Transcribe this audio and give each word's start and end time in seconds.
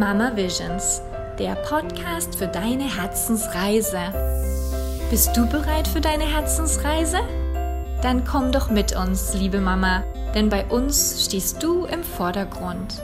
Mama 0.00 0.34
Visions, 0.34 1.02
der 1.38 1.56
Podcast 1.56 2.34
für 2.34 2.48
deine 2.48 2.84
Herzensreise. 2.84 4.00
Bist 5.10 5.36
du 5.36 5.46
bereit 5.46 5.86
für 5.86 6.00
deine 6.00 6.24
Herzensreise? 6.24 7.18
Dann 8.00 8.24
komm 8.24 8.50
doch 8.50 8.70
mit 8.70 8.96
uns, 8.96 9.34
liebe 9.34 9.60
Mama, 9.60 10.02
denn 10.34 10.48
bei 10.48 10.64
uns 10.64 11.26
stehst 11.26 11.62
du 11.62 11.84
im 11.84 12.02
Vordergrund. 12.02 13.02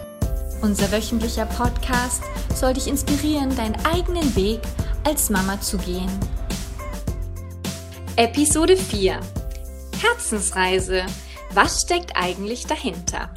Unser 0.62 0.90
wöchentlicher 0.90 1.44
Podcast 1.44 2.22
soll 2.54 2.72
dich 2.72 2.86
inspirieren, 2.86 3.54
deinen 3.54 3.76
eigenen 3.84 4.34
Weg 4.34 4.62
als 5.04 5.28
Mama 5.28 5.60
zu 5.60 5.76
gehen. 5.76 6.08
Episode 8.16 8.74
4 8.74 9.20
Herzensreise. 10.00 11.02
Was 11.52 11.82
steckt 11.82 12.16
eigentlich 12.16 12.66
dahinter? 12.66 13.28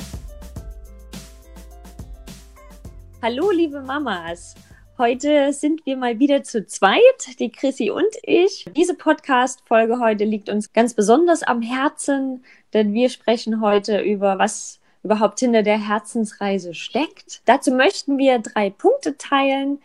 Hallo, 3.21 3.51
liebe 3.51 3.81
Mamas. 3.81 4.55
Heute 4.97 5.51
sind 5.51 5.85
wir 5.85 5.97
mal 5.97 6.19
wieder 6.19 6.41
zu 6.43 6.65
zweit, 6.65 7.37
die 7.39 7.51
Chrissy 7.51 7.89
und 7.89 8.07
ich. 8.23 8.65
Diese 8.77 8.93
Podcast-Folge 8.93 9.99
heute 9.99 10.23
liegt 10.23 10.47
uns 10.47 10.71
ganz 10.71 10.93
besonders 10.93 11.43
am 11.43 11.61
Herzen, 11.61 12.45
denn 12.73 12.93
wir 12.93 13.09
sprechen 13.09 13.59
heute 13.59 13.99
über 13.99 14.39
was 14.39 14.79
überhaupt 15.03 15.41
hinter 15.41 15.63
der 15.63 15.85
Herzensreise 15.85 16.73
steckt. 16.73 17.41
Dazu 17.43 17.71
möchten 17.71 18.17
wir 18.17 18.39
drei 18.39 18.69
Punkte 18.69 19.17
teilen, 19.17 19.81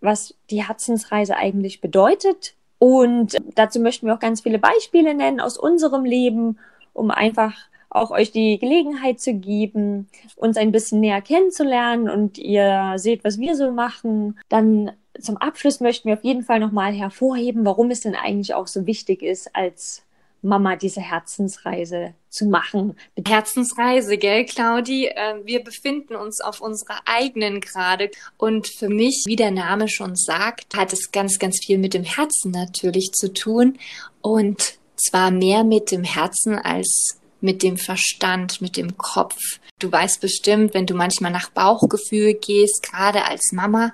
was 0.00 0.36
die 0.50 0.64
Herzensreise 0.64 1.36
eigentlich 1.36 1.80
bedeutet. 1.80 2.54
Und 2.78 3.36
dazu 3.56 3.80
möchten 3.80 4.06
wir 4.06 4.14
auch 4.14 4.20
ganz 4.20 4.42
viele 4.42 4.60
Beispiele 4.60 5.12
nennen 5.12 5.40
aus 5.40 5.58
unserem 5.58 6.04
Leben, 6.04 6.60
um 6.92 7.10
einfach 7.10 7.52
auch 7.90 8.10
euch 8.10 8.32
die 8.32 8.58
Gelegenheit 8.58 9.20
zu 9.20 9.34
geben, 9.34 10.08
uns 10.36 10.56
ein 10.56 10.72
bisschen 10.72 11.00
näher 11.00 11.22
kennenzulernen 11.22 12.08
und 12.08 12.38
ihr 12.38 12.94
seht, 12.96 13.24
was 13.24 13.38
wir 13.38 13.56
so 13.56 13.70
machen. 13.70 14.38
Dann 14.48 14.92
zum 15.20 15.36
Abschluss 15.36 15.80
möchten 15.80 16.08
wir 16.08 16.14
auf 16.14 16.24
jeden 16.24 16.42
Fall 16.42 16.60
nochmal 16.60 16.92
hervorheben, 16.92 17.64
warum 17.64 17.90
es 17.90 18.00
denn 18.00 18.14
eigentlich 18.14 18.54
auch 18.54 18.66
so 18.66 18.86
wichtig 18.86 19.22
ist, 19.22 19.54
als 19.54 20.02
Mama 20.42 20.76
diese 20.76 21.00
Herzensreise 21.00 22.14
zu 22.28 22.46
machen. 22.46 22.96
Herzensreise, 23.26 24.18
gell, 24.18 24.44
Claudi? 24.44 25.10
Ähm, 25.14 25.42
wir 25.44 25.62
befinden 25.62 26.14
uns 26.14 26.40
auf 26.40 26.60
unserer 26.60 27.00
eigenen 27.04 27.60
gerade. 27.60 28.10
Und 28.36 28.68
für 28.68 28.88
mich, 28.88 29.24
wie 29.26 29.36
der 29.36 29.50
Name 29.50 29.88
schon 29.88 30.14
sagt, 30.14 30.76
hat 30.76 30.92
es 30.92 31.10
ganz, 31.10 31.38
ganz 31.38 31.58
viel 31.64 31.78
mit 31.78 31.94
dem 31.94 32.04
Herzen 32.04 32.52
natürlich 32.52 33.12
zu 33.12 33.32
tun. 33.32 33.78
Und 34.20 34.78
zwar 34.96 35.30
mehr 35.30 35.64
mit 35.64 35.90
dem 35.90 36.04
Herzen 36.04 36.54
als 36.54 37.18
mit 37.40 37.62
dem 37.62 37.76
Verstand, 37.76 38.60
mit 38.60 38.76
dem 38.76 38.96
Kopf. 38.96 39.36
Du 39.78 39.90
weißt 39.90 40.20
bestimmt, 40.20 40.74
wenn 40.74 40.86
du 40.86 40.94
manchmal 40.94 41.32
nach 41.32 41.50
Bauchgefühl 41.50 42.34
gehst, 42.34 42.82
gerade 42.82 43.24
als 43.24 43.52
Mama, 43.52 43.92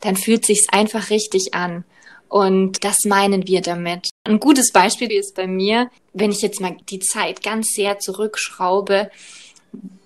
dann 0.00 0.16
fühlt 0.16 0.44
sich's 0.44 0.68
einfach 0.70 1.10
richtig 1.10 1.54
an. 1.54 1.84
Und 2.28 2.84
das 2.84 3.04
meinen 3.04 3.46
wir 3.46 3.62
damit. 3.62 4.10
Ein 4.24 4.38
gutes 4.38 4.70
Beispiel 4.70 5.10
ist 5.10 5.34
bei 5.34 5.46
mir, 5.46 5.90
wenn 6.12 6.30
ich 6.30 6.42
jetzt 6.42 6.60
mal 6.60 6.76
die 6.90 7.00
Zeit 7.00 7.42
ganz 7.42 7.68
sehr 7.74 7.98
zurückschraube, 7.98 9.10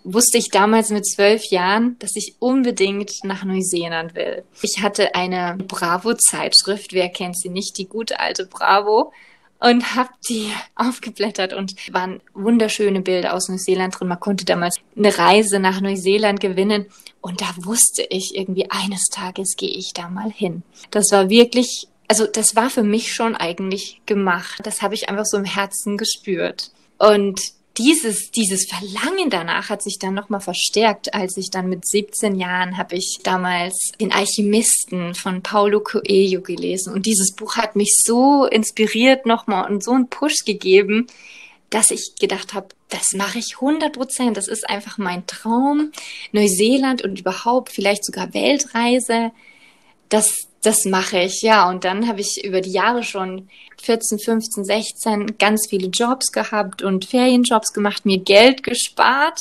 wusste 0.05 0.39
ich 0.39 0.49
damals 0.51 0.91
mit 0.91 1.07
zwölf 1.07 1.45
Jahren, 1.47 1.97
dass 1.99 2.15
ich 2.15 2.37
unbedingt 2.39 3.13
nach 3.25 3.45
Neuseeland 3.45 4.15
will. 4.15 4.45
Ich 4.63 4.83
hatte 4.83 5.15
eine 5.15 5.57
Bravo-Zeitschrift, 5.67 6.93
wer 6.93 7.09
kennt 7.09 7.39
sie 7.39 7.49
nicht, 7.49 7.79
die 7.79 7.87
gute 7.87 8.21
alte 8.21 8.47
Bravo 8.47 9.13
und 9.63 9.95
habe 9.95 10.11
die 10.29 10.53
aufgeblättert 10.75 11.53
und 11.53 11.75
waren 11.95 12.21
wunderschöne 12.35 13.01
Bilder 13.01 13.33
aus 13.33 13.49
Neuseeland 13.49 13.99
drin. 13.99 14.09
Man 14.09 14.19
konnte 14.19 14.45
damals 14.45 14.77
eine 14.97 15.17
Reise 15.17 15.61
nach 15.61 15.81
Neuseeland 15.81 16.41
gewinnen 16.41 16.87
und 17.21 17.41
da 17.41 17.47
wusste 17.59 18.03
ich 18.11 18.33
irgendwie, 18.35 18.69
eines 18.71 19.05
Tages 19.05 19.55
gehe 19.57 19.71
ich 19.71 19.93
da 19.95 20.09
mal 20.09 20.33
hin. 20.33 20.65
Das 20.91 21.13
war 21.13 21.31
wirklich, 21.31 21.87
also 22.09 22.27
das 22.27 22.57
war 22.57 22.71
für 22.71 22.83
mich 22.83 23.13
schon 23.15 23.37
eigentlich 23.37 24.01
gemacht. 24.05 24.61
Das 24.65 24.83
habe 24.83 24.95
ich 24.95 25.09
einfach 25.09 25.27
so 25.27 25.37
im 25.37 25.45
Herzen 25.45 25.97
gespürt. 25.97 26.73
Und 26.99 27.41
dieses, 27.79 28.31
dieses 28.31 28.67
Verlangen 28.67 29.31
danach 29.31 29.71
hat 29.71 29.83
sich 29.83 29.99
dann 29.99 30.15
nochmal 30.15 30.41
verstärkt, 30.41 31.15
als 31.15 31.37
ich 31.37 31.51
dann 31.51 31.69
mit 31.69 31.87
17 31.87 32.35
Jahren 32.35 32.77
habe 32.77 32.97
ich 32.97 33.21
damals 33.23 33.93
den 34.01 34.13
Alchemisten 34.13 35.15
von 35.15 35.43
Paulo 35.43 35.81
Coelho 35.81 36.43
gelesen. 36.43 36.93
Und 36.93 37.07
dieses 37.07 37.35
Buch 37.35 37.57
hat 37.57 37.77
mich 37.77 37.95
so 38.05 38.45
inspiriert 38.45 39.25
nochmal 39.25 39.71
und 39.71 39.83
so 39.83 39.93
einen 39.93 40.09
Push 40.09 40.45
gegeben, 40.45 41.07
dass 41.71 41.91
ich 41.91 42.15
gedacht 42.21 42.53
habe, 42.53 42.69
das 42.91 43.13
mache 43.15 43.39
ich 43.39 43.55
100 43.55 43.95
Prozent. 43.95 44.37
Das 44.37 44.49
ist 44.49 44.69
einfach 44.69 44.99
mein 44.99 45.27
Traum. 45.27 45.93
Neuseeland 46.33 47.03
und 47.03 47.21
überhaupt 47.21 47.73
vielleicht 47.73 48.05
sogar 48.05 48.35
Weltreise. 48.35 49.31
Das, 50.11 50.47
das 50.63 50.85
mache 50.85 51.21
ich, 51.21 51.43
ja. 51.43 51.69
Und 51.69 51.85
dann 51.85 52.09
habe 52.09 52.21
ich 52.21 52.45
über 52.45 52.61
die 52.61 52.73
Jahre 52.73 53.03
schon 53.03 53.49
14, 53.83 54.19
15, 54.19 54.65
16 54.65 55.39
ganz 55.39 55.67
viele 55.69 55.89
Jobs 55.89 56.31
gehabt 56.33 56.83
und 56.83 57.05
Ferienjobs 57.05 57.73
gemacht, 57.73 58.07
mir 58.07 58.19
Geld 58.19 58.63
gespart. 58.63 59.41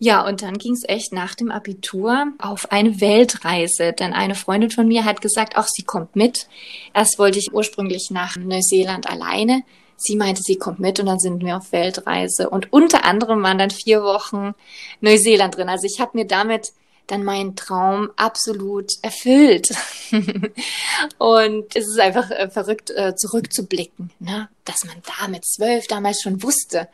Ja, 0.00 0.26
und 0.26 0.42
dann 0.42 0.58
ging 0.58 0.74
es 0.74 0.88
echt 0.88 1.12
nach 1.12 1.34
dem 1.34 1.50
Abitur 1.50 2.32
auf 2.38 2.70
eine 2.70 3.00
Weltreise. 3.00 3.92
Denn 3.92 4.12
eine 4.12 4.34
Freundin 4.34 4.70
von 4.70 4.86
mir 4.86 5.04
hat 5.04 5.20
gesagt, 5.20 5.54
ach, 5.56 5.68
sie 5.68 5.82
kommt 5.82 6.14
mit. 6.16 6.48
Erst 6.94 7.18
wollte 7.18 7.38
ich 7.38 7.52
ursprünglich 7.52 8.10
nach 8.10 8.36
Neuseeland 8.36 9.08
alleine. 9.08 9.62
Sie 9.96 10.14
meinte, 10.14 10.42
sie 10.42 10.56
kommt 10.56 10.78
mit 10.78 11.00
und 11.00 11.06
dann 11.06 11.18
sind 11.18 11.44
wir 11.44 11.56
auf 11.56 11.72
Weltreise. 11.72 12.48
Und 12.48 12.72
unter 12.72 13.04
anderem 13.04 13.42
waren 13.42 13.58
dann 13.58 13.70
vier 13.70 14.02
Wochen 14.02 14.54
Neuseeland 15.00 15.56
drin. 15.56 15.68
Also 15.68 15.86
ich 15.86 16.00
habe 16.00 16.16
mir 16.16 16.26
damit 16.26 16.72
dann 17.08 17.24
mein 17.24 17.56
Traum 17.56 18.10
absolut 18.16 18.92
erfüllt. 19.02 19.70
und 21.18 21.74
es 21.74 21.88
ist 21.88 21.98
einfach 21.98 22.30
äh, 22.30 22.48
verrückt, 22.48 22.90
äh, 22.90 23.14
zurückzublicken, 23.16 24.10
ne? 24.20 24.48
dass 24.64 24.84
man 24.84 24.96
da 25.04 25.28
mit 25.28 25.44
zwölf 25.44 25.86
damals 25.88 26.22
schon 26.22 26.42
wusste, 26.42 26.88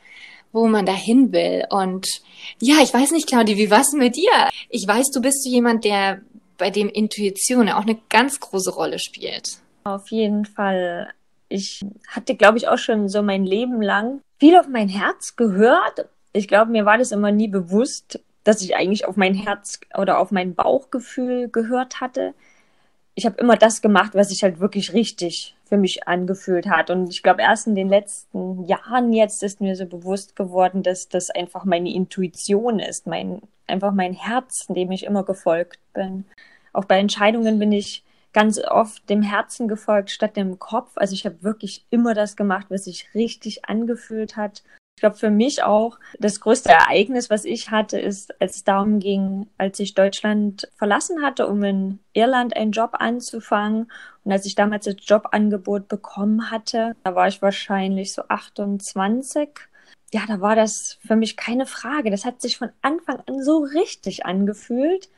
wo 0.52 0.66
man 0.66 0.86
da 0.86 0.94
hin 0.94 1.32
will. 1.32 1.64
Und 1.69 2.06
ja, 2.60 2.76
ich 2.82 2.94
weiß 2.94 3.10
nicht, 3.10 3.26
Claudia, 3.26 3.56
wie 3.56 3.70
war 3.70 3.80
es 3.80 3.92
mit 3.92 4.16
dir? 4.16 4.48
Ich 4.70 4.86
weiß, 4.86 5.10
du 5.10 5.20
bist 5.20 5.44
jemand, 5.47 5.84
der 5.84 6.22
bei 6.56 6.70
dem 6.70 6.88
Intuition 6.88 7.69
auch 7.69 7.82
eine 7.82 7.98
ganz 8.08 8.41
große 8.41 8.72
Rolle 8.72 8.98
spielt. 8.98 9.58
Auf 9.82 10.10
jeden 10.10 10.46
Fall. 10.46 11.12
Ich 11.48 11.82
hatte, 12.08 12.36
glaube 12.36 12.58
ich, 12.58 12.69
auch 12.69 12.78
schon 12.78 13.08
so 13.08 13.22
mein 13.22 13.44
Leben 13.44 13.82
lang 13.82 14.20
viel 14.38 14.56
auf 14.56 14.69
mein 14.69 14.88
Herz 14.88 15.36
gehört. 15.36 16.06
Ich 16.32 16.48
glaube, 16.48 16.70
mir 16.70 16.84
war 16.84 16.98
das 16.98 17.12
immer 17.12 17.32
nie 17.32 17.48
bewusst, 17.48 18.20
dass 18.44 18.62
ich 18.62 18.77
eigentlich 18.77 19.06
auf 19.06 19.16
mein 19.16 19.34
Herz 19.34 19.81
oder 19.97 20.19
auf 20.19 20.31
mein 20.31 20.55
Bauchgefühl 20.55 21.49
gehört 21.49 22.00
hatte. 22.00 22.34
Ich 23.15 23.27
habe 23.27 23.37
immer 23.38 23.56
das 23.56 23.81
gemacht, 23.81 24.15
was 24.15 24.28
sich 24.28 24.43
halt 24.43 24.60
wirklich 24.60 24.93
richtig 24.93 25.56
für 25.65 25.77
mich 25.77 26.06
angefühlt 26.06 26.69
hat. 26.69 26.91
Und 26.91 27.10
ich 27.10 27.22
glaube, 27.22 27.43
erst 27.43 27.66
in 27.66 27.75
den 27.75 27.88
letzten 27.88 28.65
Jahren 28.65 29.12
jetzt 29.12 29.43
ist 29.43 29.60
mir 29.60 29.77
so 29.77 29.87
bewusst 29.87 30.37
geworden, 30.37 30.82
dass 30.82 31.09
das 31.09 31.31
einfach 31.31 31.65
meine 31.65 31.93
Intuition 31.93 32.81
ist, 32.81 33.06
mein, 33.06 33.41
einfach 33.66 33.93
mein 33.93 34.12
Herz, 34.12 34.66
dem 34.69 34.93
ich 34.93 35.05
immer 35.05 35.25
gefolgt 35.25 35.78
bin. 35.94 36.25
Auch 36.72 36.84
bei 36.84 36.99
Entscheidungen 36.99 37.59
bin 37.59 37.72
ich 37.72 38.05
ganz 38.34 38.59
oft 38.59 39.09
dem 39.09 39.22
Herzen 39.22 39.69
gefolgt 39.69 40.11
statt 40.11 40.37
dem 40.37 40.59
Kopf. 40.59 40.91
Also 40.97 41.15
ich 41.15 41.25
habe 41.25 41.43
wirklich 41.43 41.87
immer 41.91 42.15
das 42.15 42.37
gemacht, 42.37 42.66
was 42.69 42.84
sich 42.84 43.15
richtig 43.15 43.65
angefühlt 43.65 44.37
hat. 44.37 44.62
Ich 44.97 45.00
glaube, 45.00 45.16
für 45.16 45.31
mich 45.31 45.65
auch 45.65 45.99
das 46.21 46.41
größte 46.41 46.69
Ereignis, 46.71 47.28
was 47.28 47.44
ich 47.44 47.71
hatte, 47.72 47.99
ist, 47.99 48.41
als 48.41 48.56
es 48.56 48.65
darum 48.65 49.00
ging, 49.00 49.49
als 49.59 49.81
ich 49.81 49.94
Deutschland 49.94 50.69
verlassen 50.77 51.22
hatte, 51.22 51.49
um 51.49 51.65
in 51.65 51.99
Irland 52.12 52.56
einen 52.56 52.71
Job 52.71 52.91
anzufangen. 52.93 53.91
Und 54.22 54.32
als 54.32 54.47
ich 54.47 54.55
damals 54.55 54.84
das 54.84 54.94
Jobangebot 55.00 55.88
bekommen 55.88 56.50
hatte, 56.53 56.94
da 57.03 57.16
war 57.16 57.27
ich 57.27 57.43
wahrscheinlich 57.43 58.12
so 58.12 58.22
28. 58.28 59.49
Ja, 60.12 60.22
da 60.28 60.41
war 60.41 60.55
das 60.55 60.99
für 61.05 61.16
mich 61.16 61.37
keine 61.37 61.66
Frage. 61.66 62.12
Das 62.12 62.25
hat 62.25 62.41
sich 62.41 62.56
von 62.56 62.70
Anfang 62.81 63.20
an 63.26 63.43
so 63.43 63.58
richtig 63.58 64.25
angefühlt. 64.25 65.08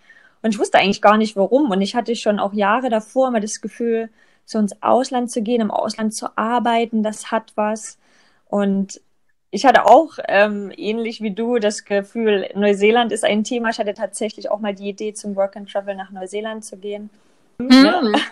Und 0.40 0.54
ich 0.54 0.58
wusste 0.58 0.78
eigentlich 0.78 1.02
gar 1.02 1.18
nicht 1.18 1.36
warum. 1.36 1.70
Und 1.70 1.82
ich 1.82 1.94
hatte 1.94 2.16
schon 2.16 2.38
auch 2.38 2.54
Jahre 2.54 2.88
davor 2.88 3.30
mal 3.30 3.40
das 3.40 3.60
Gefühl, 3.60 4.08
so 4.46 4.58
ins 4.58 4.80
Ausland 4.82 5.30
zu 5.30 5.42
gehen, 5.42 5.60
im 5.60 5.70
Ausland 5.70 6.14
zu 6.14 6.38
arbeiten, 6.38 7.02
das 7.02 7.30
hat 7.30 7.52
was. 7.56 7.98
Und 8.48 9.00
ich 9.56 9.64
hatte 9.64 9.86
auch 9.86 10.18
ähm, 10.28 10.70
ähnlich 10.76 11.22
wie 11.22 11.30
du 11.30 11.58
das 11.58 11.86
Gefühl, 11.86 12.50
Neuseeland 12.54 13.10
ist 13.10 13.24
ein 13.24 13.42
Thema. 13.42 13.70
Ich 13.70 13.78
hatte 13.78 13.94
tatsächlich 13.94 14.50
auch 14.50 14.60
mal 14.60 14.74
die 14.74 14.90
Idee, 14.90 15.14
zum 15.14 15.34
Work 15.34 15.56
and 15.56 15.72
Travel 15.72 15.94
nach 15.94 16.10
Neuseeland 16.10 16.62
zu 16.62 16.76
gehen. 16.76 17.08
Mhm. 17.58 18.14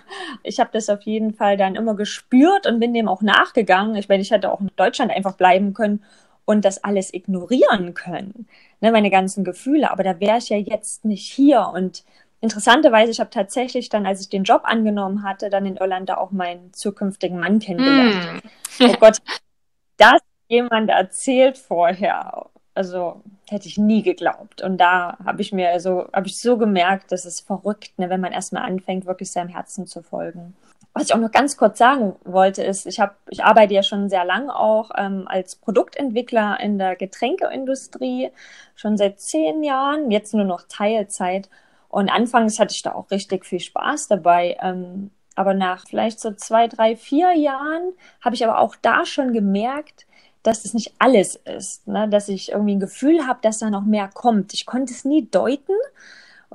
Ich 0.43 0.61
habe 0.61 0.71
das 0.73 0.91
auf 0.91 1.00
jeden 1.03 1.32
Fall 1.32 1.56
dann 1.56 1.76
immer 1.76 1.94
gespürt 1.94 2.67
und 2.67 2.79
bin 2.79 2.93
dem 2.93 3.09
auch 3.09 3.23
nachgegangen. 3.23 3.97
Ich 3.97 4.11
meine, 4.11 4.21
ich 4.21 4.31
hätte 4.31 4.53
auch 4.53 4.61
in 4.61 4.71
Deutschland 4.76 5.11
einfach 5.11 5.37
bleiben 5.37 5.73
können 5.73 6.05
und 6.44 6.67
das 6.67 6.85
alles 6.85 7.15
ignorieren 7.15 7.94
können, 7.94 8.47
ne, 8.82 8.93
meine 8.93 9.09
ganzen 9.09 9.44
Gefühle. 9.44 9.91
Aber 9.91 10.03
da 10.03 10.20
wäre 10.20 10.37
ich 10.37 10.50
ja 10.50 10.59
jetzt 10.59 11.06
nicht 11.06 11.31
hier. 11.31 11.70
Und 11.73 12.05
interessanterweise, 12.43 13.12
ich 13.12 13.20
habe 13.20 13.31
tatsächlich 13.31 13.88
dann, 13.88 14.05
als 14.05 14.20
ich 14.20 14.29
den 14.29 14.44
Job 14.44 14.62
angenommen 14.65 15.23
hatte, 15.23 15.49
dann 15.49 15.65
in 15.65 15.77
Irland 15.79 16.11
da 16.11 16.19
auch 16.19 16.32
meinen 16.32 16.75
zukünftigen 16.75 17.38
Mann 17.38 17.61
kennengelernt. 17.61 18.43
Mm. 18.79 18.85
oh 18.91 18.97
Gott, 19.00 19.19
das 19.97 20.20
jemand 20.49 20.91
erzählt 20.91 21.58
vorher. 21.58 22.46
Also 22.75 23.23
hätte 23.49 23.69
ich 23.69 23.79
nie 23.79 24.02
geglaubt. 24.02 24.62
Und 24.62 24.79
da 24.79 25.17
habe 25.25 25.43
ich 25.43 25.52
mir 25.52 25.79
so, 25.81 26.08
habe 26.12 26.26
ich 26.26 26.41
so 26.41 26.56
gemerkt, 26.58 27.12
dass 27.12 27.25
es 27.25 27.41
verrückt, 27.41 27.99
ne, 27.99 28.11
wenn 28.11 28.20
man 28.20 28.32
erstmal 28.32 28.64
anfängt, 28.64 29.06
wirklich 29.06 29.31
seinem 29.31 29.49
Herzen 29.49 29.87
zu 29.87 30.02
folgen. 30.02 30.55
Was 30.93 31.05
ich 31.05 31.14
auch 31.14 31.19
noch 31.19 31.32
ganz 31.32 31.56
kurz 31.56 31.79
sagen 31.79 32.14
wollte, 32.25 32.62
ist, 32.62 32.87
ich 32.87 33.00
habe, 33.00 33.14
ich 33.29 33.44
arbeite 33.44 33.75
ja 33.75 33.82
schon 33.82 34.08
sehr 34.08 34.25
lang 34.25 34.49
auch 34.49 34.91
ähm, 34.96 35.26
als 35.26 35.56
Produktentwickler 35.56 36.58
in 36.61 36.79
der 36.79 36.94
Getränkeindustrie, 36.94 38.31
schon 38.76 38.96
seit 38.96 39.20
zehn 39.20 39.64
Jahren, 39.64 40.11
jetzt 40.11 40.35
nur 40.35 40.44
noch 40.44 40.62
Teilzeit. 40.69 41.49
Und 41.88 42.11
anfangs 42.11 42.58
hatte 42.58 42.75
ich 42.75 42.82
da 42.82 42.93
auch 42.93 43.11
richtig 43.11 43.44
viel 43.44 43.61
Spaß 43.61 44.08
dabei. 44.08 44.56
Ähm, 44.61 45.11
aber 45.37 45.55
nach 45.55 45.87
vielleicht 45.88 46.20
so 46.20 46.32
zwei, 46.32 46.69
drei, 46.69 46.96
vier 46.96 47.32
Jahren 47.32 47.93
habe 48.20 48.35
ich 48.35 48.44
aber 48.44 48.58
auch 48.58 48.76
da 48.81 49.05
schon 49.05 49.32
gemerkt, 49.32 50.06
dass 50.44 50.62
das 50.62 50.75
nicht 50.75 50.94
alles 51.00 51.35
ist, 51.35 51.88
ne? 51.88 52.08
dass 52.08 52.29
ich 52.29 52.52
irgendwie 52.52 52.76
ein 52.76 52.81
Gefühl 52.81 53.26
habe, 53.26 53.41
dass 53.43 53.58
da 53.58 53.70
noch 53.70 53.85
mehr 53.85 54.08
kommt. 54.08 54.55
Ich 54.55 54.67
konnte 54.67 54.93
es 54.93 55.05
nie 55.05 55.26
deuten, 55.29 55.73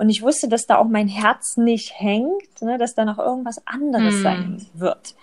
und 0.00 0.08
ich 0.08 0.22
wusste, 0.22 0.48
dass 0.48 0.66
da 0.66 0.78
auch 0.78 0.88
mein 0.88 1.08
Herz 1.08 1.58
nicht 1.58 1.92
hängt, 2.00 2.62
ne, 2.62 2.78
dass 2.78 2.94
da 2.94 3.04
noch 3.04 3.18
irgendwas 3.18 3.60
anderes 3.66 4.14
mm. 4.14 4.22
sein 4.22 4.66
wird. 4.72 5.14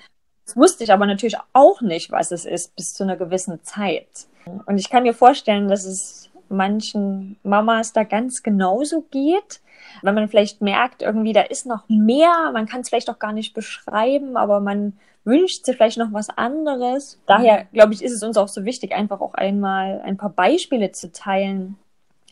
Das 0.45 0.55
wusste 0.55 0.83
ich 0.83 0.93
aber 0.93 1.07
natürlich 1.07 1.35
auch 1.53 1.81
nicht, 1.81 2.11
was 2.11 2.31
es 2.31 2.45
ist, 2.45 2.75
bis 2.75 2.93
zu 2.93 3.01
einer 3.01 3.17
gewissen 3.17 3.63
Zeit. 3.63 4.07
Und 4.67 4.77
ich 4.77 4.91
kann 4.91 5.01
mir 5.01 5.15
vorstellen, 5.15 5.67
dass 5.67 5.83
es 5.83 6.29
manchen 6.49 7.37
Mamas 7.43 7.93
da 7.93 8.03
ganz 8.03 8.43
genauso 8.43 9.05
geht. 9.11 9.61
Wenn 10.01 10.15
man 10.15 10.27
vielleicht 10.27 10.61
merkt, 10.61 11.01
irgendwie, 11.01 11.33
da 11.33 11.41
ist 11.41 11.65
noch 11.65 11.87
mehr, 11.87 12.51
man 12.53 12.67
kann 12.67 12.81
es 12.81 12.89
vielleicht 12.89 13.09
auch 13.09 13.19
gar 13.19 13.33
nicht 13.33 13.53
beschreiben, 13.53 14.37
aber 14.37 14.59
man 14.59 14.93
wünscht 15.23 15.65
sich 15.65 15.75
vielleicht 15.75 15.97
noch 15.97 16.13
was 16.13 16.29
anderes. 16.29 17.19
Daher, 17.25 17.65
glaube 17.73 17.93
ich, 17.93 18.03
ist 18.03 18.13
es 18.13 18.23
uns 18.23 18.37
auch 18.37 18.47
so 18.47 18.65
wichtig, 18.65 18.93
einfach 18.93 19.21
auch 19.21 19.33
einmal 19.33 20.01
ein 20.01 20.17
paar 20.17 20.29
Beispiele 20.29 20.91
zu 20.91 21.11
teilen, 21.11 21.77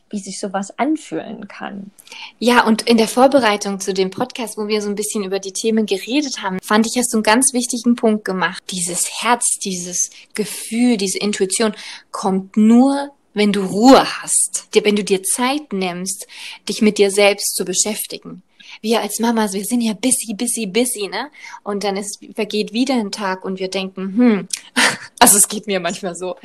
wie 0.10 0.20
sich 0.20 0.40
sowas 0.40 0.78
anfühlen 0.78 1.48
kann. 1.48 1.92
Ja, 2.40 2.66
und 2.66 2.84
in 2.84 2.98
der 2.98 3.08
Vorbereitung 3.08 3.80
zu 3.80 3.94
dem 3.94 4.12
Podcast, 4.12 4.58
wo 4.58 4.68
wir 4.68 4.82
so 4.82 4.90
ein 4.90 4.96
bisschen 4.96 5.24
über 5.24 5.40
die 5.40 5.52
Themen 5.52 5.86
geredet 5.86 6.42
haben, 6.42 6.60
fand 6.62 6.88
ich, 6.88 6.98
hast 6.98 7.12
du 7.12 7.18
einen 7.18 7.24
ganz 7.24 7.54
wichtigen 7.54 7.96
Punkt 7.96 8.24
gemacht. 8.24 8.64
Dieses 8.72 9.22
Herz, 9.22 9.58
dieses 9.64 10.12
Gefühl, 10.34 10.98
diese 10.98 11.18
Intuition 11.18 11.74
kommt 12.12 12.56
nur 12.56 13.12
wenn 13.36 13.54
du 13.54 13.64
Ruhe 13.64 14.04
hast, 14.22 14.68
wenn 14.74 14.96
du 14.96 15.04
dir 15.04 15.22
Zeit 15.22 15.72
nimmst, 15.72 16.26
dich 16.68 16.82
mit 16.82 16.98
dir 16.98 17.12
selbst 17.12 17.56
zu 17.56 17.64
beschäftigen 17.64 18.42
wir 18.82 19.02
als 19.02 19.20
Mamas, 19.20 19.54
wir 19.54 19.64
sind 19.64 19.82
ja 19.82 19.94
busy, 19.94 20.34
busy, 20.34 20.66
busy, 20.68 21.08
ne? 21.08 21.30
Und 21.64 21.84
dann 21.84 21.98
ist, 21.98 22.20
vergeht 22.36 22.74
wieder 22.74 22.96
ein 22.96 23.12
Tag 23.12 23.46
und 23.46 23.60
wir 23.60 23.70
denken, 23.70 24.18
hm, 24.18 24.48
also 25.20 25.38
es 25.38 25.48
geht 25.48 25.68
mir 25.68 25.80
manchmal 25.80 26.16
so, 26.16 26.36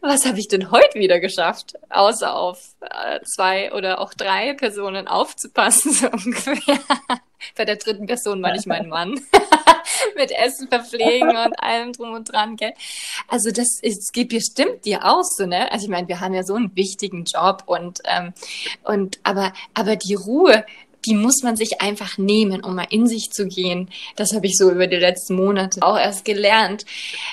was 0.00 0.26
habe 0.26 0.38
ich 0.38 0.48
denn 0.48 0.70
heute 0.70 0.98
wieder 0.98 1.20
geschafft, 1.20 1.74
außer 1.90 2.34
auf 2.34 2.74
äh, 2.80 3.20
zwei 3.24 3.72
oder 3.72 4.00
auch 4.00 4.14
drei 4.14 4.54
Personen 4.54 5.08
aufzupassen, 5.08 5.92
so 5.92 6.10
ungefähr. 6.10 6.78
Bei 7.56 7.64
der 7.64 7.76
dritten 7.76 8.06
Person 8.06 8.40
meine 8.40 8.58
ich 8.58 8.66
meinen 8.66 8.88
Mann. 8.88 9.20
Mit 10.16 10.30
Essen 10.30 10.68
verpflegen 10.68 11.28
und 11.28 11.62
allem 11.62 11.92
drum 11.92 12.12
und 12.12 12.32
dran, 12.32 12.56
gell? 12.56 12.72
Also 13.28 13.50
das 13.50 13.78
es 13.82 14.12
geht 14.12 14.28
bestimmt 14.28 14.84
dir 14.84 15.04
auch 15.04 15.22
so, 15.24 15.46
ne? 15.46 15.70
Also 15.72 15.86
ich 15.86 15.90
meine, 15.90 16.08
wir 16.08 16.20
haben 16.20 16.34
ja 16.34 16.44
so 16.44 16.54
einen 16.54 16.74
wichtigen 16.76 17.24
Job 17.24 17.64
und 17.66 18.00
ähm, 18.04 18.32
und 18.84 19.18
aber 19.22 19.52
aber 19.74 19.96
die 19.96 20.14
Ruhe, 20.14 20.64
die 21.04 21.14
muss 21.14 21.42
man 21.42 21.56
sich 21.56 21.80
einfach 21.80 22.18
nehmen, 22.18 22.62
um 22.62 22.74
mal 22.74 22.86
in 22.90 23.06
sich 23.06 23.30
zu 23.30 23.46
gehen. 23.46 23.90
Das 24.16 24.32
habe 24.34 24.46
ich 24.46 24.56
so 24.56 24.70
über 24.70 24.86
die 24.86 24.96
letzten 24.96 25.34
Monate 25.34 25.82
auch 25.82 25.98
erst 25.98 26.24
gelernt, 26.24 26.84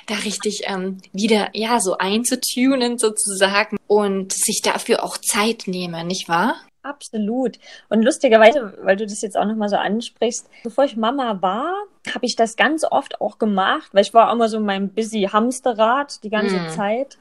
da 0.07 0.15
richtig 0.15 0.63
ähm, 0.65 0.97
wieder 1.13 1.49
ja 1.53 1.79
so 1.79 1.97
einzutunen 1.97 2.97
sozusagen 2.97 3.77
und 3.87 4.33
sich 4.33 4.61
dafür 4.63 5.03
auch 5.03 5.17
Zeit 5.17 5.63
nehmen, 5.67 6.07
nicht 6.07 6.29
wahr? 6.29 6.55
Absolut. 6.81 7.59
Und 7.89 8.03
lustigerweise, 8.03 8.73
weil 8.81 8.95
du 8.95 9.05
das 9.05 9.21
jetzt 9.21 9.37
auch 9.37 9.45
nochmal 9.45 9.69
so 9.69 9.75
ansprichst, 9.75 10.49
bevor 10.63 10.85
ich 10.85 10.95
Mama 10.95 11.41
war, 11.41 11.73
habe 12.13 12.25
ich 12.25 12.35
das 12.35 12.55
ganz 12.55 12.85
oft 12.89 13.19
auch 13.19 13.37
gemacht, 13.37 13.89
weil 13.93 14.03
ich 14.03 14.13
war 14.13 14.31
immer 14.31 14.47
so 14.47 14.57
in 14.57 14.65
meinem 14.65 14.89
busy 14.89 15.29
Hamsterrad 15.31 16.23
die 16.23 16.29
ganze 16.29 16.57
mm. 16.57 16.69
Zeit 16.69 17.17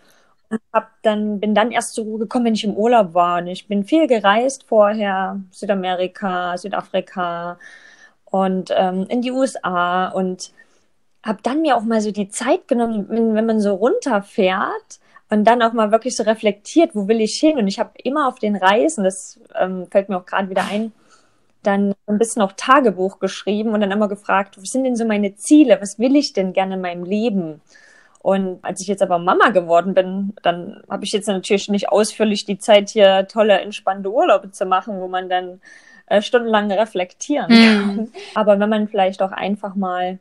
hab 0.72 0.90
dann, 1.02 1.40
bin 1.40 1.54
dann 1.54 1.70
erst 1.70 1.94
zur 1.94 2.04
Ruhe 2.04 2.18
gekommen, 2.20 2.46
wenn 2.46 2.54
ich 2.54 2.64
im 2.64 2.74
Urlaub 2.74 3.14
war. 3.14 3.38
Und 3.40 3.48
ich 3.48 3.68
bin 3.68 3.84
viel 3.84 4.06
gereist 4.06 4.64
vorher, 4.64 5.40
Südamerika, 5.50 6.56
Südafrika 6.56 7.58
und 8.24 8.72
ähm, 8.74 9.06
in 9.08 9.22
die 9.22 9.30
USA 9.30 10.08
und 10.08 10.52
habe 11.24 11.40
dann 11.42 11.62
mir 11.62 11.76
auch 11.76 11.82
mal 11.82 12.00
so 12.00 12.12
die 12.12 12.28
Zeit 12.28 12.68
genommen, 12.68 13.06
wenn, 13.08 13.34
wenn 13.34 13.46
man 13.46 13.60
so 13.60 13.74
runterfährt 13.74 15.00
und 15.30 15.44
dann 15.44 15.62
auch 15.62 15.72
mal 15.72 15.90
wirklich 15.92 16.16
so 16.16 16.22
reflektiert, 16.22 16.94
wo 16.94 17.06
will 17.08 17.20
ich 17.20 17.38
hin? 17.38 17.58
Und 17.58 17.68
ich 17.68 17.78
habe 17.78 17.90
immer 18.02 18.28
auf 18.28 18.38
den 18.38 18.56
Reisen, 18.56 19.04
das 19.04 19.38
ähm, 19.58 19.86
fällt 19.90 20.08
mir 20.08 20.16
auch 20.16 20.26
gerade 20.26 20.48
wieder 20.48 20.64
ein, 20.70 20.92
dann 21.62 21.94
ein 22.06 22.18
bisschen 22.18 22.40
auch 22.42 22.52
Tagebuch 22.56 23.18
geschrieben 23.18 23.74
und 23.74 23.80
dann 23.80 23.90
immer 23.90 24.08
gefragt, 24.08 24.56
was 24.58 24.70
sind 24.70 24.84
denn 24.84 24.96
so 24.96 25.04
meine 25.04 25.34
Ziele? 25.36 25.78
Was 25.80 25.98
will 25.98 26.16
ich 26.16 26.32
denn 26.32 26.52
gerne 26.52 26.74
in 26.74 26.80
meinem 26.80 27.04
Leben? 27.04 27.60
Und 28.20 28.58
als 28.62 28.80
ich 28.80 28.88
jetzt 28.88 29.02
aber 29.02 29.18
Mama 29.18 29.50
geworden 29.50 29.94
bin, 29.94 30.34
dann 30.42 30.82
habe 30.88 31.04
ich 31.04 31.12
jetzt 31.12 31.28
natürlich 31.28 31.68
nicht 31.68 31.90
ausführlich 31.90 32.44
die 32.44 32.58
Zeit, 32.58 32.90
hier 32.90 33.26
tolle, 33.28 33.60
entspannte 33.60 34.10
Urlaube 34.10 34.50
zu 34.50 34.66
machen, 34.66 35.00
wo 35.00 35.08
man 35.08 35.28
dann 35.28 35.60
äh, 36.06 36.22
stundenlang 36.22 36.70
reflektieren 36.72 37.48
kann. 37.48 37.96
Mhm. 37.96 38.12
Aber 38.34 38.58
wenn 38.58 38.68
man 38.68 38.88
vielleicht 38.88 39.22
auch 39.22 39.32
einfach 39.32 39.74
mal 39.74 40.18